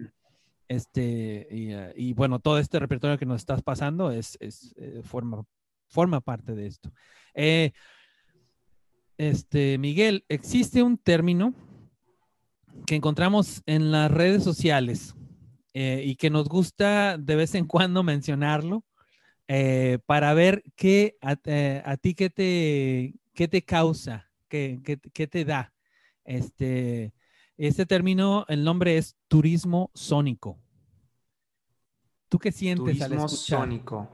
[0.68, 5.44] Este, y, eh, bueno, todo este repertorio que nos estás pasando es, eh, forma,
[5.88, 6.92] forma parte de esto.
[7.34, 7.72] Eh,
[9.16, 11.54] este, Miguel, existe un término
[12.86, 15.14] que encontramos en las redes sociales
[15.78, 18.82] y que nos gusta de vez en cuando mencionarlo,
[20.06, 21.36] para ver qué a,
[21.98, 24.80] ti qué te, qué te causa, qué,
[25.12, 25.74] qué, te da.
[26.24, 27.12] Este,
[27.56, 30.58] este término, el nombre es turismo sónico.
[32.28, 34.10] ¿Tú qué sientes turismo al sónico.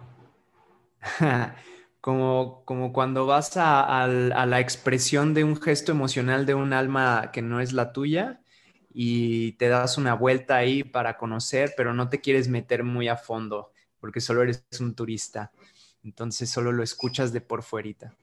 [2.00, 4.06] como, como cuando vas a, a,
[4.46, 8.42] la expresión de un gesto emocional de un alma que no es la tuya
[8.92, 13.16] y te das una vuelta ahí para conocer, pero no te quieres meter muy a
[13.16, 15.52] fondo porque solo eres un turista.
[16.02, 18.16] Entonces solo lo escuchas de por fuerita.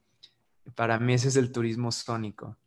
[0.75, 2.57] Para mí ese es el turismo sónico.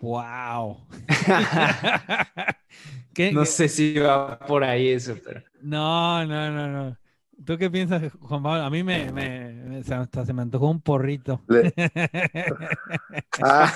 [0.00, 0.78] ¡Wow!
[3.32, 5.42] no sé si va por ahí eso, pero.
[5.60, 6.96] No, no, no, no.
[7.44, 8.62] ¿Tú qué piensas, Juan Pablo?
[8.62, 11.40] A mí me, me, hasta se me antojó un porrito.
[13.42, 13.72] Ah.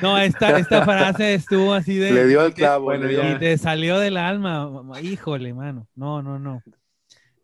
[0.00, 2.12] no, esta, esta frase estuvo así de.
[2.12, 2.94] Le dio al clavo.
[2.94, 4.70] y te salió del alma.
[5.02, 5.86] Híjole, mano.
[5.94, 6.62] No, no, no.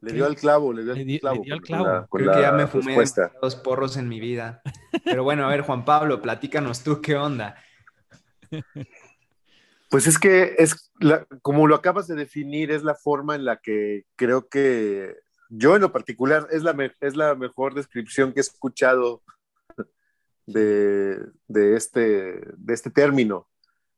[0.05, 1.37] Le dio al clavo, le dio al clavo.
[1.37, 2.07] Le dio clavo.
[2.09, 2.97] Creo que ya me fumé
[3.41, 4.63] dos porros en mi vida.
[5.05, 7.57] Pero bueno, a ver, Juan Pablo, platícanos tú qué onda.
[9.91, 10.93] Pues es que es
[11.43, 15.15] como lo acabas de definir, es la forma en la que creo que
[15.49, 19.23] yo en lo particular es la, es la mejor descripción que he escuchado
[20.47, 23.49] de, este, de este término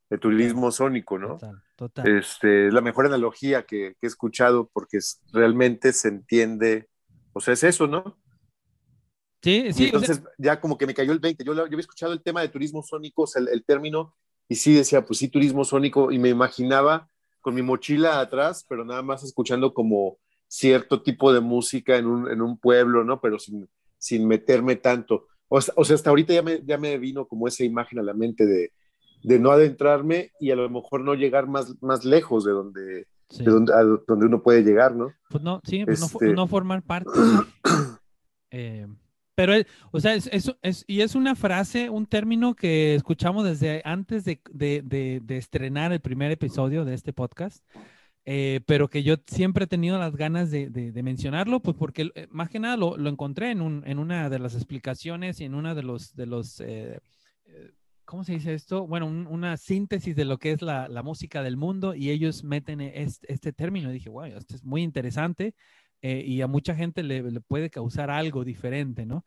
[0.09, 1.39] de turismo sónico, ¿no?
[1.39, 2.19] Total, total.
[2.19, 4.99] Este, es la mejor analogía que, he escuchado porque
[5.33, 6.89] realmente se entiende,
[7.33, 8.19] o sea, es eso, ¿no?
[9.43, 9.87] Sí, sí.
[9.87, 11.45] entonces ya como que me cayó el 20.
[11.45, 14.17] Yo, yo había escuchado el tema de turismo sónico, o sea, el, término,
[14.49, 17.09] y sí decía, pues sí, turismo sónico, y me imaginaba
[17.41, 22.31] con mi mochila atrás, pero nada más escuchando como cierto tipo de música en un,
[22.31, 23.21] en un pueblo, ¿no?
[23.21, 27.47] Pero sin, sin meterme tanto o, sea, hasta ahorita ya me, ya me vino como
[27.47, 28.73] esa imagen a la mente de,
[29.23, 33.07] de no adentrarme y a lo mejor no llegar más, más lejos de donde,
[33.39, 33.73] de donde,
[34.07, 35.12] donde, uno puede llegar, ¿no?
[35.31, 37.11] Pues no, sí, pues no, este no, formar parte.
[38.51, 38.87] eh,
[39.37, 39.53] pero,
[39.91, 40.31] o sea, es,
[40.62, 45.93] es, y es una frase, un término que escuchamos desde antes de, de, de, estrenar
[45.93, 47.62] el primer episodio de este podcast,
[48.25, 52.49] eh, pero que yo siempre he tenido las ganas de, mencionarlo, pues porque eh, más
[52.49, 55.75] que nada lo, lo encontré en, un, en, una de las explicaciones y en una
[55.75, 57.01] de los, de los eh,
[58.07, 58.87] ¿cómo se dice esto?
[58.87, 62.81] Bueno, una síntesis de lo que es la, la, música del mundo y ellos meten
[62.81, 63.91] este, este término.
[63.91, 65.55] Y dije, wow, esto es muy interesante.
[66.03, 69.25] Eh, y a mucha gente le, puede causar algo diferente, ¿no?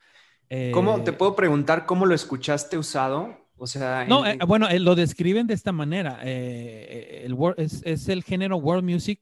[0.72, 3.38] ¿Cómo te eh, puedo preguntar cómo lo escuchaste usado?
[3.58, 6.22] O sea, no, eh, bueno, lo describen de esta manera.
[6.24, 9.22] el es, es, el género world music.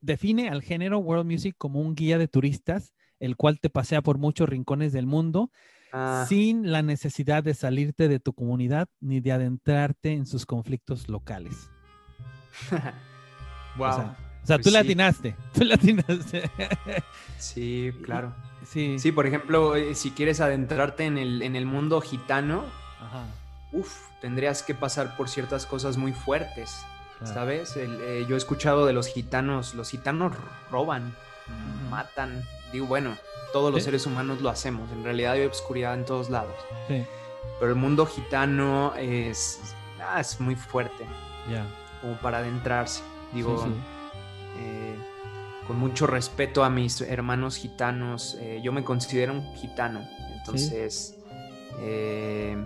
[0.00, 4.18] define al género world music como un guía de turistas, el cual te pasea por
[4.18, 5.50] muchos rincones del mundo,
[5.92, 6.26] ah.
[6.28, 11.70] sin la necesidad de salirte de tu comunidad ni de adentrarte en sus conflictos locales.
[13.76, 13.88] wow.
[13.90, 16.50] O sea, pues tú latinaste, tú latinaste.
[17.38, 18.34] sí, claro.
[18.64, 18.98] Sí.
[18.98, 22.64] sí, por ejemplo, eh, si quieres adentrarte en el, en el mundo gitano,
[24.20, 26.84] tendrías que pasar por ciertas cosas muy fuertes,
[27.24, 27.76] ¿sabes?
[27.76, 30.34] Eh, yo he escuchado de los gitanos, los gitanos
[30.70, 31.14] roban,
[31.90, 33.16] matan, digo, bueno,
[33.52, 36.54] todos los seres humanos lo hacemos, en realidad hay obscuridad en todos lados.
[36.88, 37.04] Sí.
[37.58, 41.04] Pero el mundo gitano es, ah, es muy fuerte,
[41.50, 41.64] Ya.
[42.00, 43.02] como para adentrarse.
[43.32, 43.66] Digo,
[44.58, 44.96] eh,
[45.66, 48.36] con mucho respeto a mis hermanos gitanos.
[48.40, 50.00] Eh, yo me considero un gitano,
[50.38, 51.18] entonces
[51.80, 52.56] eh,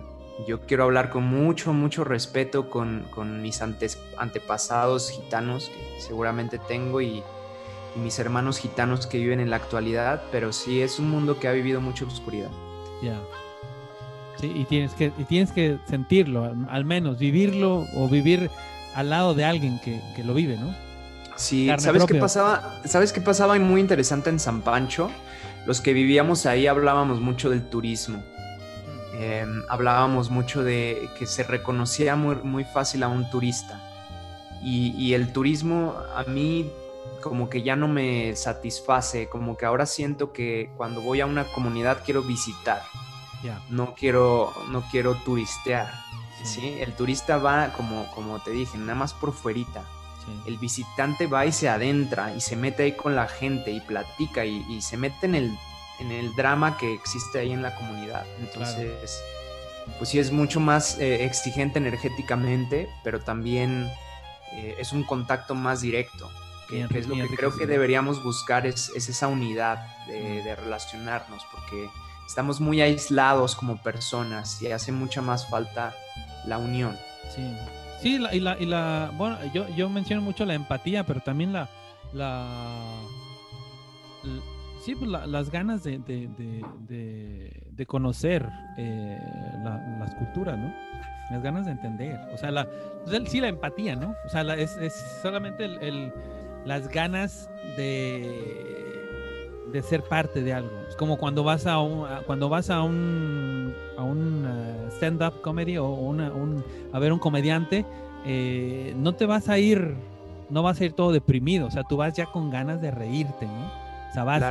[0.47, 7.23] yo quiero hablar con mucho, mucho respeto con, mis antepasados gitanos que seguramente tengo y,
[7.95, 11.51] mis hermanos gitanos que viven en la actualidad, pero sí es un mundo que ha
[11.51, 12.49] vivido mucha oscuridad.
[13.01, 13.19] Ya.
[14.39, 18.49] Sí, y tienes que, tienes que sentirlo, al, menos vivirlo o vivir
[18.95, 20.75] al lado de alguien que, que lo vive, ¿no?
[21.35, 22.81] Sí, ¿sabes qué pasaba?
[22.85, 25.09] ¿Sabes qué pasaba muy interesante en San Pancho?
[25.65, 28.23] Los que vivíamos ahí hablábamos mucho del turismo.
[29.19, 33.79] Em, hablábamos mucho de que se reconocía muy, muy fácil a un turista.
[34.63, 36.69] Y, el turismo a mí
[37.23, 41.45] como que ya no me satisface, como que ahora siento que cuando voy a una
[41.45, 42.83] comunidad quiero visitar,
[43.69, 45.91] no, quiero, no quiero turistear.
[46.43, 46.75] Sí.
[46.79, 49.83] El turista va, como, como te dije, nada más por fuerita.
[50.45, 54.45] El visitante va y se adentra y se mete ahí con la gente y platica
[54.45, 55.57] y, se mete en el,
[55.99, 58.25] en el drama que existe ahí en la comunidad.
[58.39, 59.21] Entonces,
[59.97, 63.89] pues sí es mucho más eh, exigente energéticamente, pero también
[64.53, 66.29] eh, es un contacto más directo.
[66.89, 71.89] Que, es lo que creo que deberíamos buscar, es, esa unidad de, de relacionarnos, porque
[72.27, 75.93] estamos muy aislados como personas y hace mucha más falta
[76.45, 76.97] la unión.
[77.35, 77.55] Sí.
[78.01, 81.69] Sí, y, la, y la, bueno, yo, yo menciono mucho la empatía, pero también la,
[82.11, 82.99] la,
[84.83, 88.45] sí, pues las ganas de, de, conocer
[88.77, 89.17] eh,
[89.63, 90.73] las culturas, ¿no?
[91.31, 92.67] Las ganas de entender, o sea, la,
[93.05, 94.13] pues, sí, la empatía, ¿no?
[94.25, 96.11] O sea, es, es, solamente el,
[96.65, 98.73] las ganas de
[99.73, 100.71] de ser parte de algo.
[100.87, 105.77] Es como cuando vas a un, cuando vas a un, a un uh, stand-up comedy
[105.77, 107.83] o una, un, a ver un comediante,
[108.23, 109.95] eh, no te vas a ir,
[110.49, 113.47] no vas a ir todo deprimido, o sea, tú vas ya con ganas de reírte,
[113.47, 113.65] ¿no?
[114.11, 114.43] O sea, vas,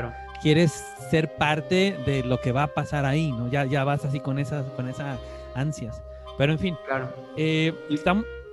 [0.43, 0.73] quieres
[1.09, 3.49] ser parte de lo que va a pasar ahí, ¿no?
[3.49, 5.21] Ya, ya vas así con esas, con esas
[5.55, 6.03] ansias.
[6.37, 7.15] Pero en fin, claro.
[7.37, 7.73] Eh,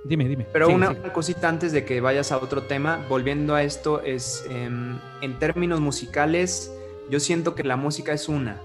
[0.04, 0.46] Dime, dime.
[0.52, 4.98] Pero una, cosita antes de que vayas a otro tema, volviendo a esto, es em,
[5.20, 6.72] en términos musicales,
[7.10, 8.56] yo siento que la música es una.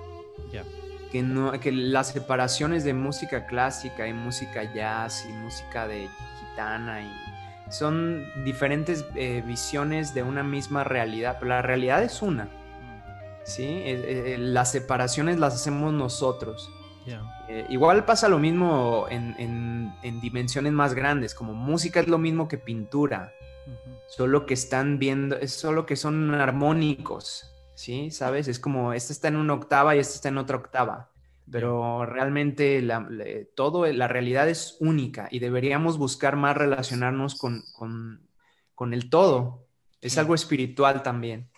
[0.51, 0.63] Ya.
[1.11, 6.07] Que, no, que las separaciones de música clásica y música jazz y música de
[6.39, 7.11] gitana y
[7.69, 12.45] son diferentes eh, visiones de una misma realidad, pero la realidad es una.
[12.45, 12.49] Mm.
[13.43, 13.63] ¿sí?
[13.63, 16.71] Eh, eh, las separaciones las hacemos nosotros.
[17.47, 22.57] Eh, igual pasa lo mismo en, dimensiones más grandes, como música es lo mismo que
[22.57, 23.31] pintura,
[24.07, 28.11] solo que están viendo, es solo que son armónicos, ¿sí?
[28.11, 28.47] ¿Sabes?
[28.47, 31.11] Es como, esta está en una octava y esta está en otra octava,
[31.49, 33.07] pero realmente la,
[33.55, 37.63] todo, la realidad es única y deberíamos buscar más relacionarnos con,
[38.73, 39.67] con, el todo.
[40.01, 41.49] Es algo espiritual también.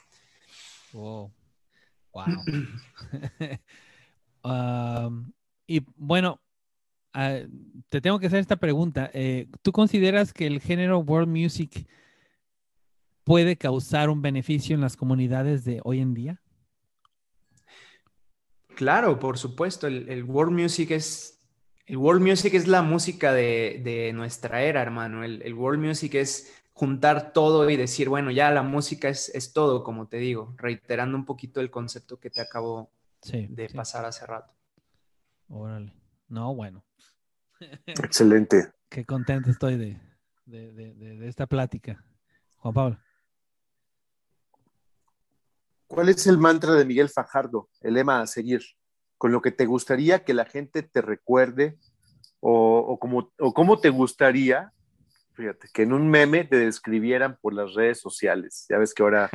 [0.93, 1.31] Wow.
[5.67, 6.39] Y bueno,
[7.13, 7.39] ah,
[7.89, 9.11] te tengo que hacer esta pregunta.
[9.13, 11.85] Eh, ¿Tú consideras que el género world music
[13.25, 16.41] puede causar un beneficio en las comunidades de hoy en día?
[18.75, 19.87] Claro, por supuesto.
[19.87, 21.41] El, world music es.
[21.85, 25.25] El world music es la música de, nuestra era, hermano.
[25.25, 29.83] El, world music es juntar todo y decir, bueno, ya la música es, es todo,
[29.83, 32.91] como te digo, reiterando un poquito el concepto que te acabo
[33.23, 34.56] de pasar hace rato.
[35.49, 35.93] Órale.
[36.27, 36.83] No, bueno.
[37.85, 38.71] Excelente.
[38.89, 39.99] Qué contento estoy de,
[40.45, 42.03] de esta plática.
[42.57, 42.99] Juan Pablo.
[45.87, 48.61] ¿Cuál es el mantra de Miguel Fajardo, el lema a seguir?
[49.17, 51.77] Con lo que te gustaría que la gente te recuerde
[52.39, 54.71] o, como, cómo te gustaría,
[55.33, 58.65] fíjate, que en un meme te describieran por las redes sociales.
[58.69, 59.29] Ya ves que ahora,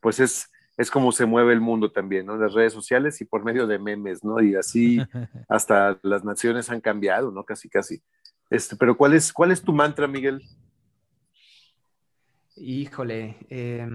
[0.00, 2.36] pues es, es como se mueve el mundo también, ¿no?
[2.36, 4.40] Las redes sociales y por medio de memes, ¿no?
[4.40, 4.98] Y así
[5.48, 7.44] hasta las naciones han cambiado, ¿no?
[7.44, 8.02] Casi, casi.
[8.48, 10.42] Este, pero ¿cuál es, cuál es tu mantra, Miguel?
[12.56, 13.86] Híjole, eh,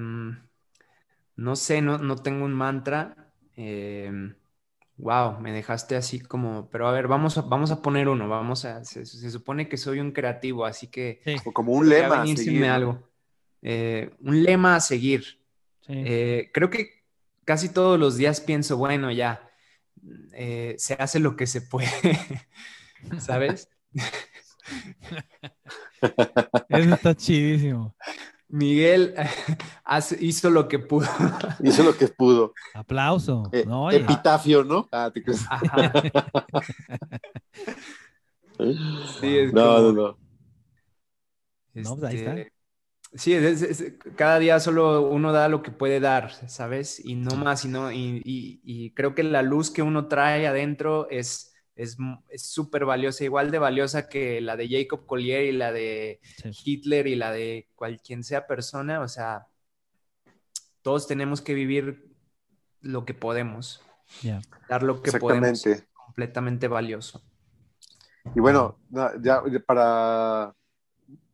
[1.35, 3.31] no sé, no, no tengo un mantra.
[3.55, 8.27] wow, eh, me dejaste así como, pero a ver, vamos a, vamos a poner uno,
[8.27, 11.21] vamos a, se, supone que soy un creativo, así que...
[11.53, 12.23] como un lema.
[12.23, 13.07] A seguir, algo.
[13.61, 15.39] Eh, un lema a seguir.
[15.87, 17.03] Eh, creo que
[17.45, 19.49] casi todos los días pienso, bueno, ya,
[20.77, 21.89] se hace lo que se puede,
[23.19, 23.69] ¿sabes?
[26.69, 27.95] Eso está chidísimo.
[28.49, 29.13] Miguel
[30.21, 31.07] hizo lo que pudo.
[31.63, 32.53] Hizo lo que pudo.
[32.73, 33.49] Aplauso.
[33.51, 34.87] Eh, epitafio, ¿no?
[34.91, 35.23] Ah, te
[39.19, 40.17] sí, es no, no, no.
[41.73, 42.35] no, pues ahí está.
[43.17, 43.35] Sí,
[44.15, 47.03] cada día solo uno da lo que puede dar, ¿sabes?
[47.03, 51.53] Y no más, y, no, y creo que la luz que uno trae adentro es
[51.77, 51.97] es
[52.37, 56.19] súper valiosa, igual de valiosa que la de Jacob Collier y la de
[56.65, 58.99] Hitler y la de cualquier sea persona.
[59.01, 59.47] O sea,
[60.81, 62.15] todos tenemos que vivir
[62.81, 63.81] lo que podemos,
[64.67, 65.63] dar lo que podemos,
[65.93, 67.21] completamente valioso.
[68.35, 68.79] Y bueno,
[69.21, 70.55] ya para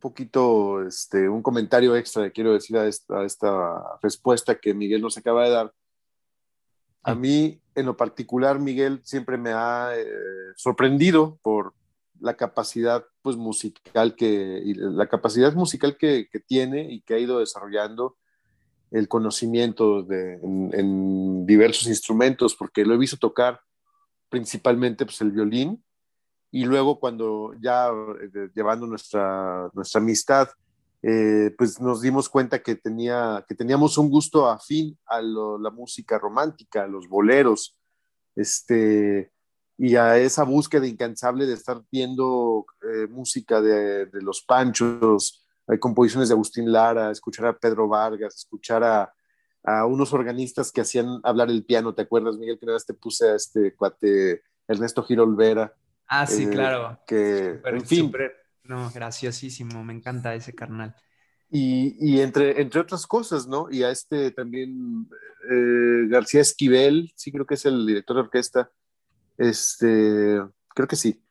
[0.03, 5.01] poquito, este, un comentario extra que quiero decir a esta, a esta respuesta que Miguel
[5.01, 5.73] nos acaba de dar.
[7.03, 10.05] A mí, en lo particular, Miguel siempre me ha eh,
[10.57, 11.73] sorprendido por
[12.19, 18.17] la capacidad pues, musical que, la capacidad musical que, tiene y que ha ido desarrollando
[18.91, 23.61] el conocimiento de, en, diversos instrumentos, porque lo he visto tocar
[24.27, 25.81] principalmente pues, el violín,
[26.53, 30.49] y luego cuando ya eh, llevando nuestra, nuestra amistad,
[31.01, 36.19] eh, pues nos dimos cuenta que, tenía, que teníamos un gusto afín a la música
[36.19, 37.75] romántica, a los boleros,
[38.35, 39.31] este,
[39.79, 46.29] y a esa búsqueda incansable de estar viendo eh, música de, los Panchos, hay composiciones
[46.29, 49.11] de Agustín Lara, escuchar a Pedro Vargas, escuchar a,
[49.87, 52.59] unos organistas que hacían hablar el piano, ¿te acuerdas, Miguel?
[52.59, 55.73] Que una te puse a este cuate Ernesto Giro Olvera.
[56.07, 56.99] Ah, sí, eh, claro.
[57.07, 58.11] Que, en fin,
[58.63, 60.95] no, graciosísimo, me encanta ese carnal.
[61.55, 63.67] Y, entre, entre otras cosas, ¿no?
[63.69, 65.07] Y a este también
[65.51, 68.71] eh, García Esquivel, sí creo que es el director de orquesta,
[69.37, 71.23] este, creo que sí.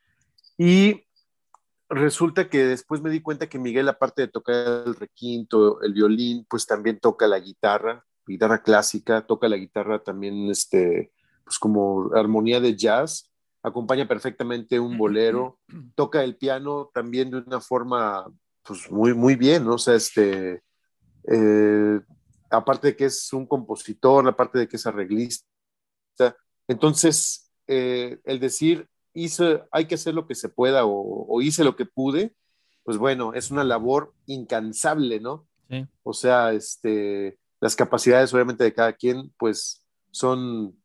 [0.57, 1.03] Y
[1.89, 6.45] resulta que después me di cuenta que Miguel, aparte de tocar el requinto, el violín,
[6.49, 11.11] pues también toca la guitarra, guitarra clásica, toca la guitarra también, este,
[11.43, 13.32] pues como armonía de jazz
[13.63, 15.57] acompaña perfectamente un bolero,
[15.95, 18.25] toca el piano también de una forma
[18.61, 19.75] pues muy, muy bien, ¿no?
[19.75, 20.61] O sea, este,
[21.27, 21.99] eh,
[22.49, 25.45] aparte de que es un compositor, aparte de que es arreglista,
[26.67, 31.75] entonces eh, el decir, hice, hay que hacer lo que se pueda o, hice lo
[31.75, 32.35] que pude,
[32.83, 35.47] pues bueno, es una labor incansable, ¿no?
[36.03, 40.77] O sea, este, las capacidades obviamente de cada quien, pues son,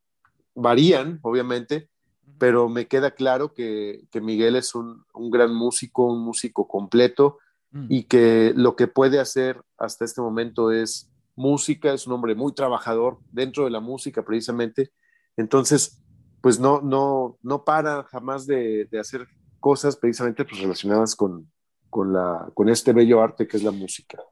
[0.54, 1.90] varían, obviamente,
[2.38, 7.38] pero me queda claro que, Miguel es un, gran músico, un músico completo
[7.72, 7.86] mm.
[7.88, 12.52] y que lo que puede hacer hasta este momento es música, es un hombre muy
[12.52, 14.92] trabajador dentro de la música precisamente.
[15.36, 16.00] Entonces,
[16.40, 19.28] pues no, no, no para jamás de, hacer
[19.60, 21.50] cosas precisamente pues, relacionadas con,
[21.90, 24.22] con, la, con este bello arte que es la música.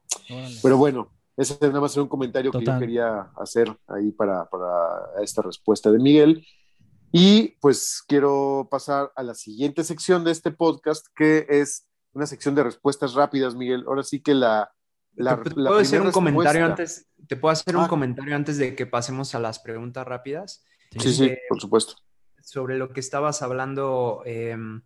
[0.63, 5.23] Pero bueno, ese es nada más un comentario que yo quería hacer ahí para, para
[5.23, 6.47] esta respuesta de Miguel.
[7.19, 12.55] Y pues quiero pasar a la siguiente sección de este podcast, que es una sección
[12.55, 13.85] de respuestas rápidas, Miguel.
[13.87, 14.71] Ahora sí que la...
[15.15, 17.09] la ¿Te, puedo hacer un comentario antes?
[17.27, 17.89] ¿Te puedo hacer un ah.
[17.89, 20.63] comentario antes de que pasemos a las preguntas rápidas?
[20.99, 21.95] Sí, sí, eh, por supuesto.
[22.43, 24.83] Sobre lo que estabas hablando, em,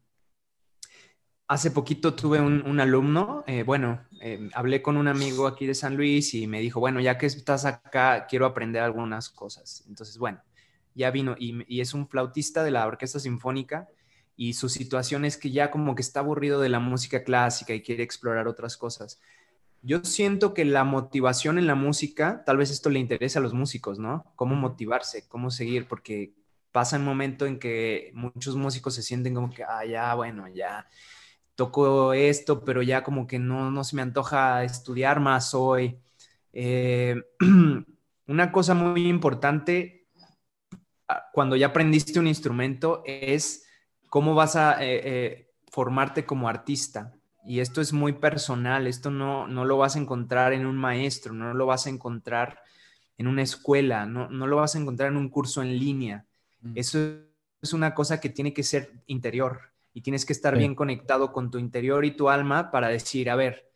[1.49, 5.97] hace poquito tuve un, alumno, eh, bueno, em, hablé con un amigo aquí de San
[5.97, 9.83] Luis y me dijo, bueno, ya que estás acá, quiero aprender algunas cosas.
[9.89, 10.41] Entonces, bueno,
[10.95, 13.88] ya vino y, y es un flautista de la Orquesta Sinfónica
[14.36, 17.82] y su situación es que ya como que está aburrido de la música clásica y
[17.82, 19.20] quiere explorar otras cosas.
[19.82, 23.55] Yo siento que la motivación en la música, tal vez esto le interesa a los
[23.55, 24.24] músicos, ¿no?
[24.36, 26.32] Cómo motivarse, cómo seguir, porque
[26.72, 30.86] pasa un momento en que muchos músicos se sienten como que, ah, ya, bueno, ya
[31.55, 35.99] toco esto, pero ya como que no, no se me antoja estudiar más hoy.
[36.55, 37.22] Eh,
[38.26, 39.99] una cosa muy importante
[41.33, 43.67] cuando ya aprendiste un instrumento es
[44.09, 47.15] cómo vas a eh, eh, formarte como artista.
[47.45, 51.33] Y esto es muy personal, esto no, no lo vas a encontrar en un maestro,
[51.33, 52.61] no lo vas a encontrar
[53.17, 56.27] en una escuela, no, no lo vas a encontrar en un curso en línea.
[56.61, 56.73] Mm.
[56.77, 56.99] Eso
[57.63, 61.51] es una cosa que tiene que ser interior y tienes que estar bien conectado con
[61.51, 63.71] tu interior y tu alma para decir, a ver,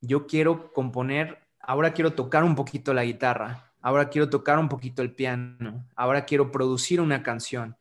[0.00, 5.02] yo quiero componer, ahora quiero tocar un poquito la guitarra, ahora quiero tocar un poquito
[5.02, 7.76] el piano, ahora quiero producir una canción,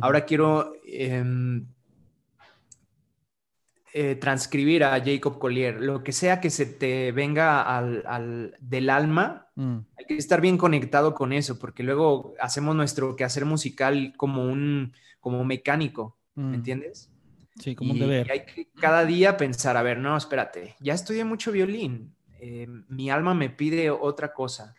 [0.00, 1.66] ahora quiero em,
[3.94, 9.48] eh, transcribir a Jacob Collier, lo que sea que se te venga al, del alma,
[9.54, 9.78] mm.
[9.96, 14.92] hay que estar bien conectado con eso, porque luego hacemos nuestro quehacer musical como un
[15.20, 16.54] como mecánico, ¿me mm.
[16.54, 17.10] entiendes?
[17.58, 18.26] Sí, como un deber.
[18.28, 22.68] Y hay que cada día pensar, a ver, no, espérate, ya estudié mucho violín, eh,
[22.88, 24.74] mi alma me pide otra cosa.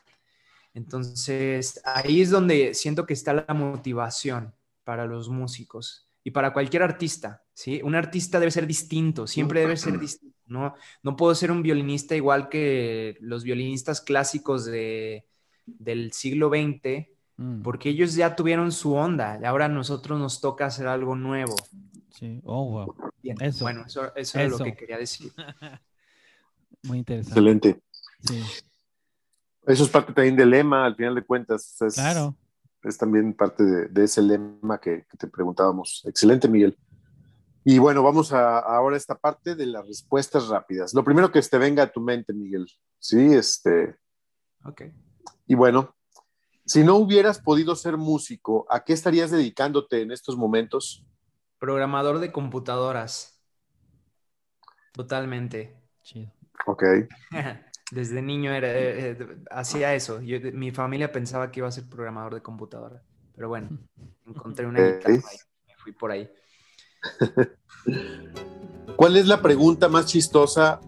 [0.80, 4.56] Entonces, ahí es donde siento que está la motivación
[4.86, 7.82] para los músicos y para cualquier artista, ¿sí?
[7.84, 10.76] Un artista debe ser distinto, siempre debe ser distinto, ¿no?
[11.04, 15.28] No puedo ser un violinista igual que los violinistas clásicos de,
[15.66, 17.62] del siglo XX, mm.
[17.62, 21.58] porque ellos ya tuvieron su onda, y ahora a nosotros nos toca hacer algo nuevo.
[22.10, 22.96] Sí, oh, wow.
[23.22, 23.66] Eso.
[23.66, 25.34] Bueno, eso, eso, es lo que quería decir.
[26.84, 27.32] Muy interesante.
[27.32, 27.82] Excelente.
[28.22, 28.42] Sí.
[29.70, 31.78] Eso es parte también del lema, al final de cuentas.
[31.96, 32.36] claro
[32.84, 36.04] es también parte de, ese lema que, te preguntábamos.
[36.06, 36.78] Excelente, Miguel.
[37.66, 40.94] Y bueno, vamos a, ahora a esta parte de las respuestas rápidas.
[40.94, 42.68] Lo primero que te venga a tu mente, Miguel.
[43.00, 43.98] Sí, este.
[44.64, 44.84] Ok.
[45.46, 45.96] Y bueno,
[46.66, 51.06] si no hubieras podido ser músico, ¿a qué estarías dedicándote en estos momentos?
[51.60, 53.42] Programador de computadoras.
[54.94, 55.76] Totalmente.
[56.02, 56.32] Chido.
[56.66, 56.84] Ok.
[57.92, 60.22] Desde niño era, eh, eh, hacía eso.
[60.54, 63.02] mi familia pensaba que iba a ser programador de computadora.
[63.36, 63.70] Pero bueno,
[64.26, 66.30] encontré una guitarra y me fui por ahí.
[68.96, 70.82] ¿Cuál es la pregunta más chistosa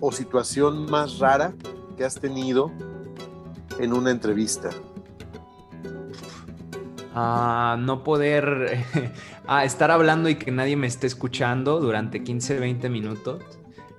[0.00, 1.54] o situación más rara
[1.96, 2.70] que has tenido
[3.78, 4.70] en una entrevista?
[7.14, 8.84] Ah, no poder
[9.46, 13.42] ah, estar hablando y que nadie me esté escuchando durante 15, 20 minutos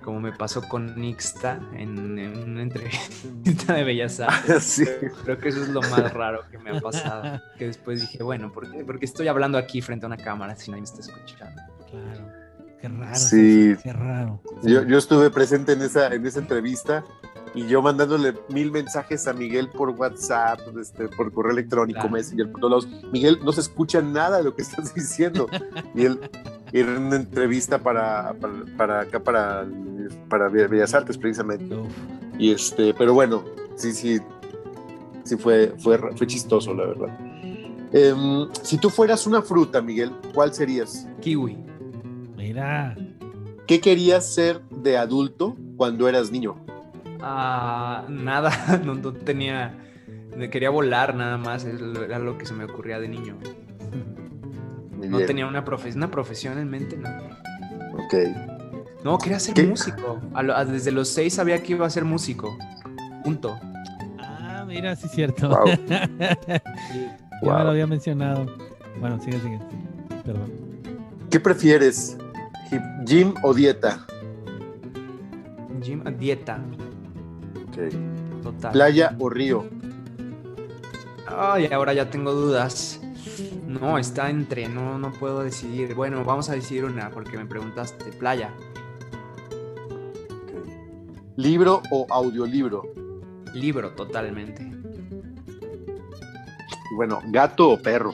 [0.06, 4.84] como me pasó con Nixta en, una entrevista de Bellas Artes.
[5.24, 7.42] Creo que eso es lo más raro que me ha pasado.
[7.58, 8.86] Que después dije, bueno, ¿por qué?
[8.86, 11.60] Porque estoy hablando aquí frente a una cámara si nadie me está escuchando.
[11.90, 12.46] Claro.
[12.80, 13.16] Qué raro.
[13.16, 13.76] Sí.
[13.82, 14.42] Qué raro.
[14.62, 17.04] Yo, yo estuve presente en esa, en esa entrevista
[17.56, 22.62] y yo mandándole mil mensajes a Miguel por WhatsApp, este, por correo electrónico, Messenger, por
[22.62, 23.04] todos lados.
[23.12, 25.48] Miguel, no se escucha nada de lo que estás diciendo.
[25.96, 26.20] Y él
[26.80, 28.36] era una entrevista para,
[28.78, 29.66] para, acá, para,
[30.30, 31.76] para Bellas Artes, precisamente.
[32.38, 33.46] Y este, pero bueno,
[33.76, 34.20] sí, sí,
[35.24, 37.18] sí fue, fue, fue chistoso, la verdad.
[37.94, 41.08] Em, si tú fueras una fruta, Miguel, ¿cuál serías?
[41.22, 41.58] Kiwi.
[42.36, 42.96] Mira.
[43.68, 46.58] ¿Qué querías ser de adulto cuando eras niño?
[47.22, 49.78] Ah, nada, no, tenía,
[50.52, 53.38] quería volar nada más, era lo que se me ocurría de niño.
[54.98, 57.10] No tenía una, profesión, una profesión en mente, no.
[57.94, 58.14] Ok.
[59.04, 60.20] No, quería ser músico.
[60.68, 62.58] desde los seis sabía que iba a ser músico.
[63.24, 63.60] Punto.
[64.20, 65.50] Ah, mira, sí es cierto.
[65.50, 65.66] Wow.
[65.88, 66.60] ya
[67.42, 68.46] me lo había mencionado.
[69.00, 69.60] Bueno, sigue, sigue.
[70.24, 70.52] Perdón.
[71.30, 72.18] ¿Qué prefieres?
[73.06, 74.06] ¿Gym o dieta?
[75.82, 76.60] Gym, dieta.
[78.72, 79.66] ¿Playa o río?
[81.28, 82.95] Ay, ahora ya tengo dudas.
[83.66, 85.96] No, está entre, no, no puedo decidir.
[85.96, 88.12] Bueno, vamos a decidir una porque me preguntaste.
[88.12, 88.54] Playa.
[91.36, 92.84] ¿Libro o audiolibro?
[93.54, 94.72] Libro, totalmente.
[96.96, 98.14] Bueno, ¿gato o perro?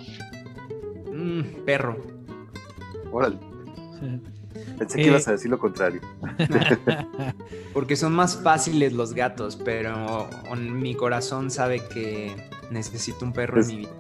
[1.12, 1.97] Mm, perro.
[3.12, 3.38] Órale.
[4.78, 6.02] Pensé que ibas a decir lo contrario.
[7.74, 10.28] Porque son más fáciles los gatos, pero
[10.58, 12.36] mi corazón sabe que
[12.72, 13.91] necesito un perro en mi vida.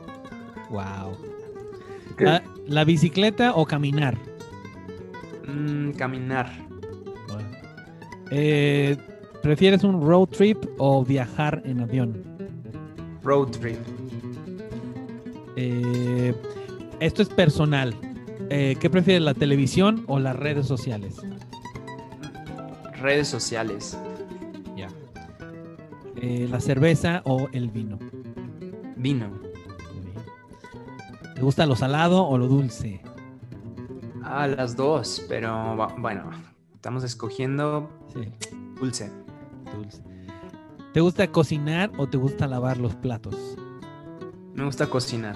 [0.69, 1.30] Wow.
[2.67, 4.17] ¿La, bicicleta o caminar?
[5.47, 6.49] Mm, caminar.
[8.29, 8.97] Eh,
[9.41, 12.23] ¿Prefieres un road trip o viajar en avión?
[13.23, 13.77] Road trip.
[15.55, 16.33] Eh,
[16.99, 17.95] esto es personal.
[18.49, 21.15] Eh, ¿Qué prefieres, la televisión o las redes sociales?
[23.01, 23.97] Redes sociales.
[24.75, 24.89] Ya.
[26.21, 27.97] Eh, ¿La cerveza o el vino?
[28.95, 29.50] Vino.
[31.41, 33.01] ¿Te gusta lo salado o lo dulce?
[34.23, 36.29] A las dos, pero bueno,
[36.75, 38.31] estamos escogiendo Sí,
[38.79, 39.11] dulce.
[39.75, 40.03] dulce.
[40.93, 43.57] ¿Te gusta cocinar o te gusta lavar los platos?
[44.53, 45.35] Me gusta cocinar.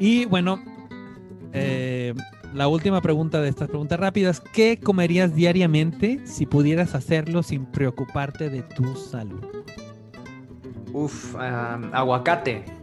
[0.00, 0.58] Y bueno,
[1.52, 2.12] eh,
[2.52, 4.40] la última pregunta de estas preguntas rápidas.
[4.40, 9.44] ¿Qué comerías diariamente si pudieras hacerlo sin preocuparte de tu salud?
[10.92, 12.73] Uf, ah, aguacate.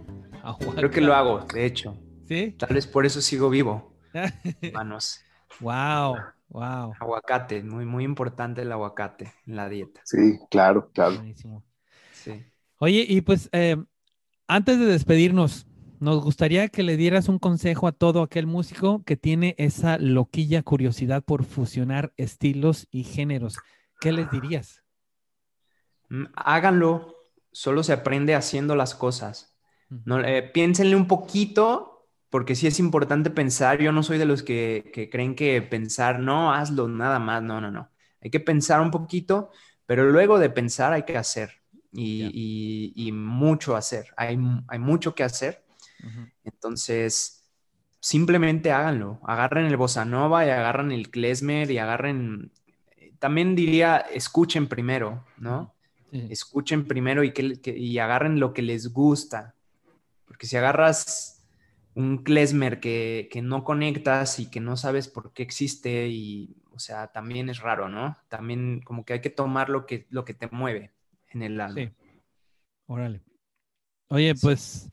[0.75, 1.97] Creo que lo hago, de hecho.
[2.27, 2.55] ¿Sí?
[2.57, 3.93] Tal vez por eso sigo vivo,
[4.61, 5.21] hermanos.
[5.59, 6.15] wow,
[6.49, 6.93] wow.
[6.99, 10.01] Aguacate, muy, muy importante el aguacate en la dieta.
[10.05, 11.15] Sí, claro, claro.
[11.15, 11.63] Buenísimo.
[12.13, 12.43] Sí.
[12.77, 13.75] Oye, y pues eh,
[14.47, 15.67] antes de despedirnos,
[16.01, 20.63] nos gustaría que le dieras un consejo a todo aquel músico que tiene esa loquilla
[20.63, 23.59] curiosidad por fusionar estilos y géneros.
[23.99, 24.83] ¿Qué les dirías?
[26.09, 27.15] Mm, Háganlo,
[27.51, 29.51] solo se aprende haciendo las cosas.
[30.05, 33.79] No, eh, piénsenle un poquito, porque sí es importante pensar.
[33.81, 37.43] Yo no soy de los que, que creen que pensar, no, hazlo nada más.
[37.43, 37.91] No, no, no.
[38.21, 39.51] Hay que pensar un poquito,
[39.85, 41.61] pero luego de pensar hay que hacer.
[41.93, 42.31] Y, Ya.
[42.33, 44.07] y- y mucho hacer.
[44.17, 44.37] Hay,
[44.67, 45.63] hay mucho que hacer.
[46.43, 47.45] Entonces,
[47.99, 49.19] simplemente háganlo.
[49.25, 52.51] Agarren el bossa nova y agarren el klezmer y agarren.
[53.19, 55.75] También diría, escuchen primero, ¿no?
[56.11, 59.55] Escuchen primero y, que, que- y agarren lo que les gusta.
[60.32, 61.43] Porque si agarras
[61.93, 66.79] un klezmer que, que no conectas y que no sabes por qué existe, y, o
[66.79, 68.15] sea, también es raro, ¿no?
[68.29, 70.93] También como que hay que tomar lo que, lo que te mueve
[71.32, 71.82] en el alma.
[71.82, 71.89] Sí.
[72.88, 73.21] Órale.
[74.07, 74.89] Oye, pues,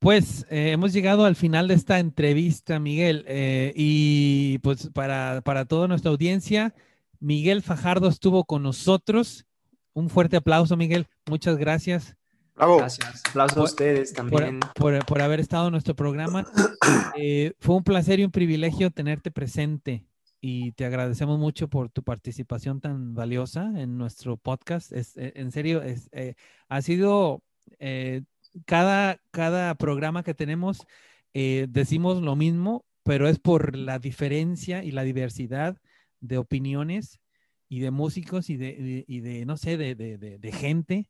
[0.00, 3.24] pues eh, hemos llegado al final de esta entrevista, Miguel.
[3.28, 6.74] eh, y pues para, para toda nuestra audiencia,
[7.20, 9.46] Miguel Fajardo estuvo con nosotros.
[9.92, 11.06] Un fuerte aplauso, Miguel.
[11.28, 12.16] Muchas gracias
[12.60, 12.78] Bravo.
[12.78, 13.22] Gracias.
[13.28, 14.60] Aplausos a Por- ustedes por, también.
[14.74, 16.46] por- por haber estado en nuestro programa.
[17.16, 20.06] Eh, fue un placer y un privilegio tenerte presente
[20.40, 24.90] y te agradecemos mucho por tu participación tan valiosa en nuestro podcast.
[24.92, 26.34] Es, eh, en serio, es, eh,
[26.68, 27.42] ha sido
[27.78, 28.22] eh,
[28.64, 30.86] cada, cada programa que tenemos,
[31.34, 35.76] eh, decimos lo mismo, pero es por la diferencia y la diversidad
[36.20, 37.20] de opiniones
[37.68, 41.08] y de músicos y de, y- y de no sé, de, de- de- de gente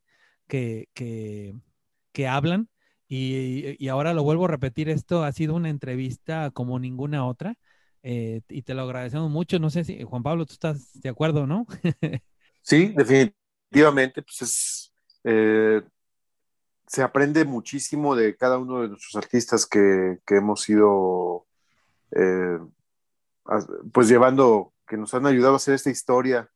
[0.51, 0.89] que,
[2.13, 2.69] que, hablan.
[3.09, 7.57] Y, y ahora lo vuelvo a repetir, esto ha sido una entrevista como ninguna otra.
[8.03, 9.59] eh, y te lo agradecemos mucho.
[9.59, 11.67] No sé si, Juan Pablo, tú estás de acuerdo, ¿no?
[12.63, 14.93] Sí, definitivamente, pues es,
[15.25, 15.81] eh,
[16.87, 21.47] se aprende muchísimo de cada uno de nuestros artistas que, que hemos ido,
[22.11, 22.59] eh,
[23.93, 26.51] pues llevando, que nos han ayudado a hacer esta historia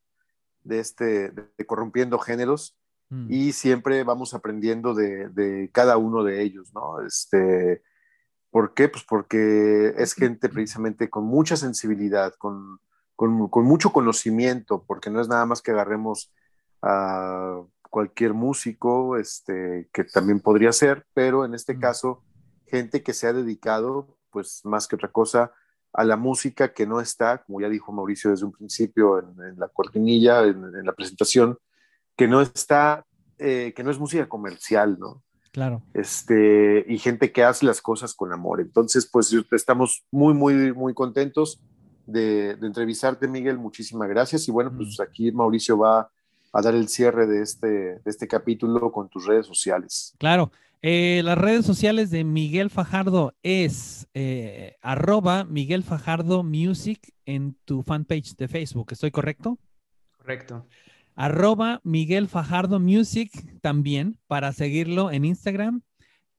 [0.63, 2.77] de este, de corrompiendo géneros
[3.11, 7.01] Mm, y siempre vamos aprendiendo de, de cada uno de ellos, ¿no?
[7.07, 7.83] Este,
[8.51, 8.89] ¿Por qué?
[8.89, 12.79] Pues porque es gente precisamente con mucha sensibilidad, con,
[13.17, 16.33] con, con mucho conocimiento, porque no es nada más que agarremos
[16.81, 21.81] a cualquier músico, este, que también podría ser, pero en este Mm.
[21.81, 22.23] caso,
[22.67, 25.53] gente que se ha dedicado, pues más que otra cosa,
[25.93, 29.59] a la música que no está, como ya dijo Mauricio desde un principio en, en
[29.59, 31.59] la cortinilla, en, en la presentación,
[32.17, 33.05] que no está,
[33.39, 35.23] eh, que no es música comercial, ¿no?
[35.55, 35.83] claro.
[35.95, 38.61] este, y gente que hace las cosas con amor.
[38.61, 41.61] Entonces, pues estamos muy, muy, muy contentos
[42.07, 43.59] de, de entrevistarte, Miguel.
[43.59, 44.49] Muchísimas gracias.
[44.49, 46.11] Y bueno, pues aquí Mauricio va
[46.53, 50.15] a dar el cierre de este, de este capítulo con tus redes sociales.
[50.19, 50.51] Claro.
[50.83, 57.83] Eh, las redes sociales de Miguel Fajardo es eh, arroba Miguel Fajardo Music en tu
[57.83, 58.89] fanpage de Facebook.
[58.91, 59.59] ¿Estoy correcto?
[60.19, 60.67] Correcto.
[61.15, 65.83] Arroba Miguel Fajardo Music también para seguirlo en Instagram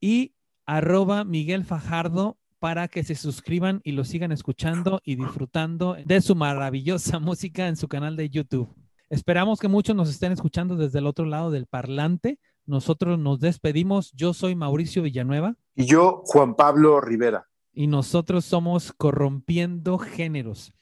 [0.00, 0.34] y
[0.66, 6.34] arroba Miguel Fajardo para que se suscriban y lo sigan escuchando y disfrutando de su
[6.34, 8.68] maravillosa música en su canal de YouTube.
[9.08, 12.40] Esperamos que muchos nos estén escuchando desde el otro lado del parlante.
[12.64, 14.10] Nosotros nos despedimos.
[14.12, 17.46] Yo soy Mauricio Villanueva Y yo, Juan Pablo Rivera.
[17.72, 20.72] y nosotros somos Corrompiendo Géneros.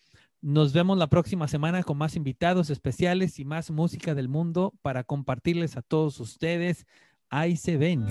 [0.47, 5.03] Nos vemos la próxima semana con más invitados especiales y más música del mundo para
[5.03, 6.85] compartirles a todos ustedes.
[7.31, 8.05] Ahí se ven.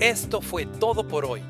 [0.00, 1.42] Esto fue todo por hoy.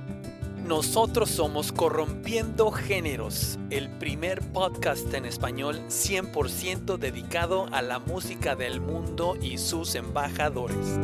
[0.66, 8.80] Nosotros somos Corrompiendo Géneros, el primer podcast en español 100% dedicado a la música del
[8.80, 10.98] mundo y sus embajadores.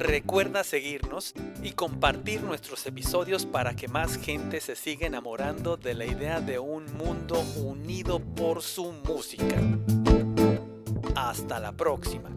[0.00, 6.06] Recuerda seguirnos y compartir nuestros episodios para que más gente se siga enamorando de la
[6.06, 9.60] idea de un mundo unido por su música.
[11.14, 12.30] Hasta la próxima.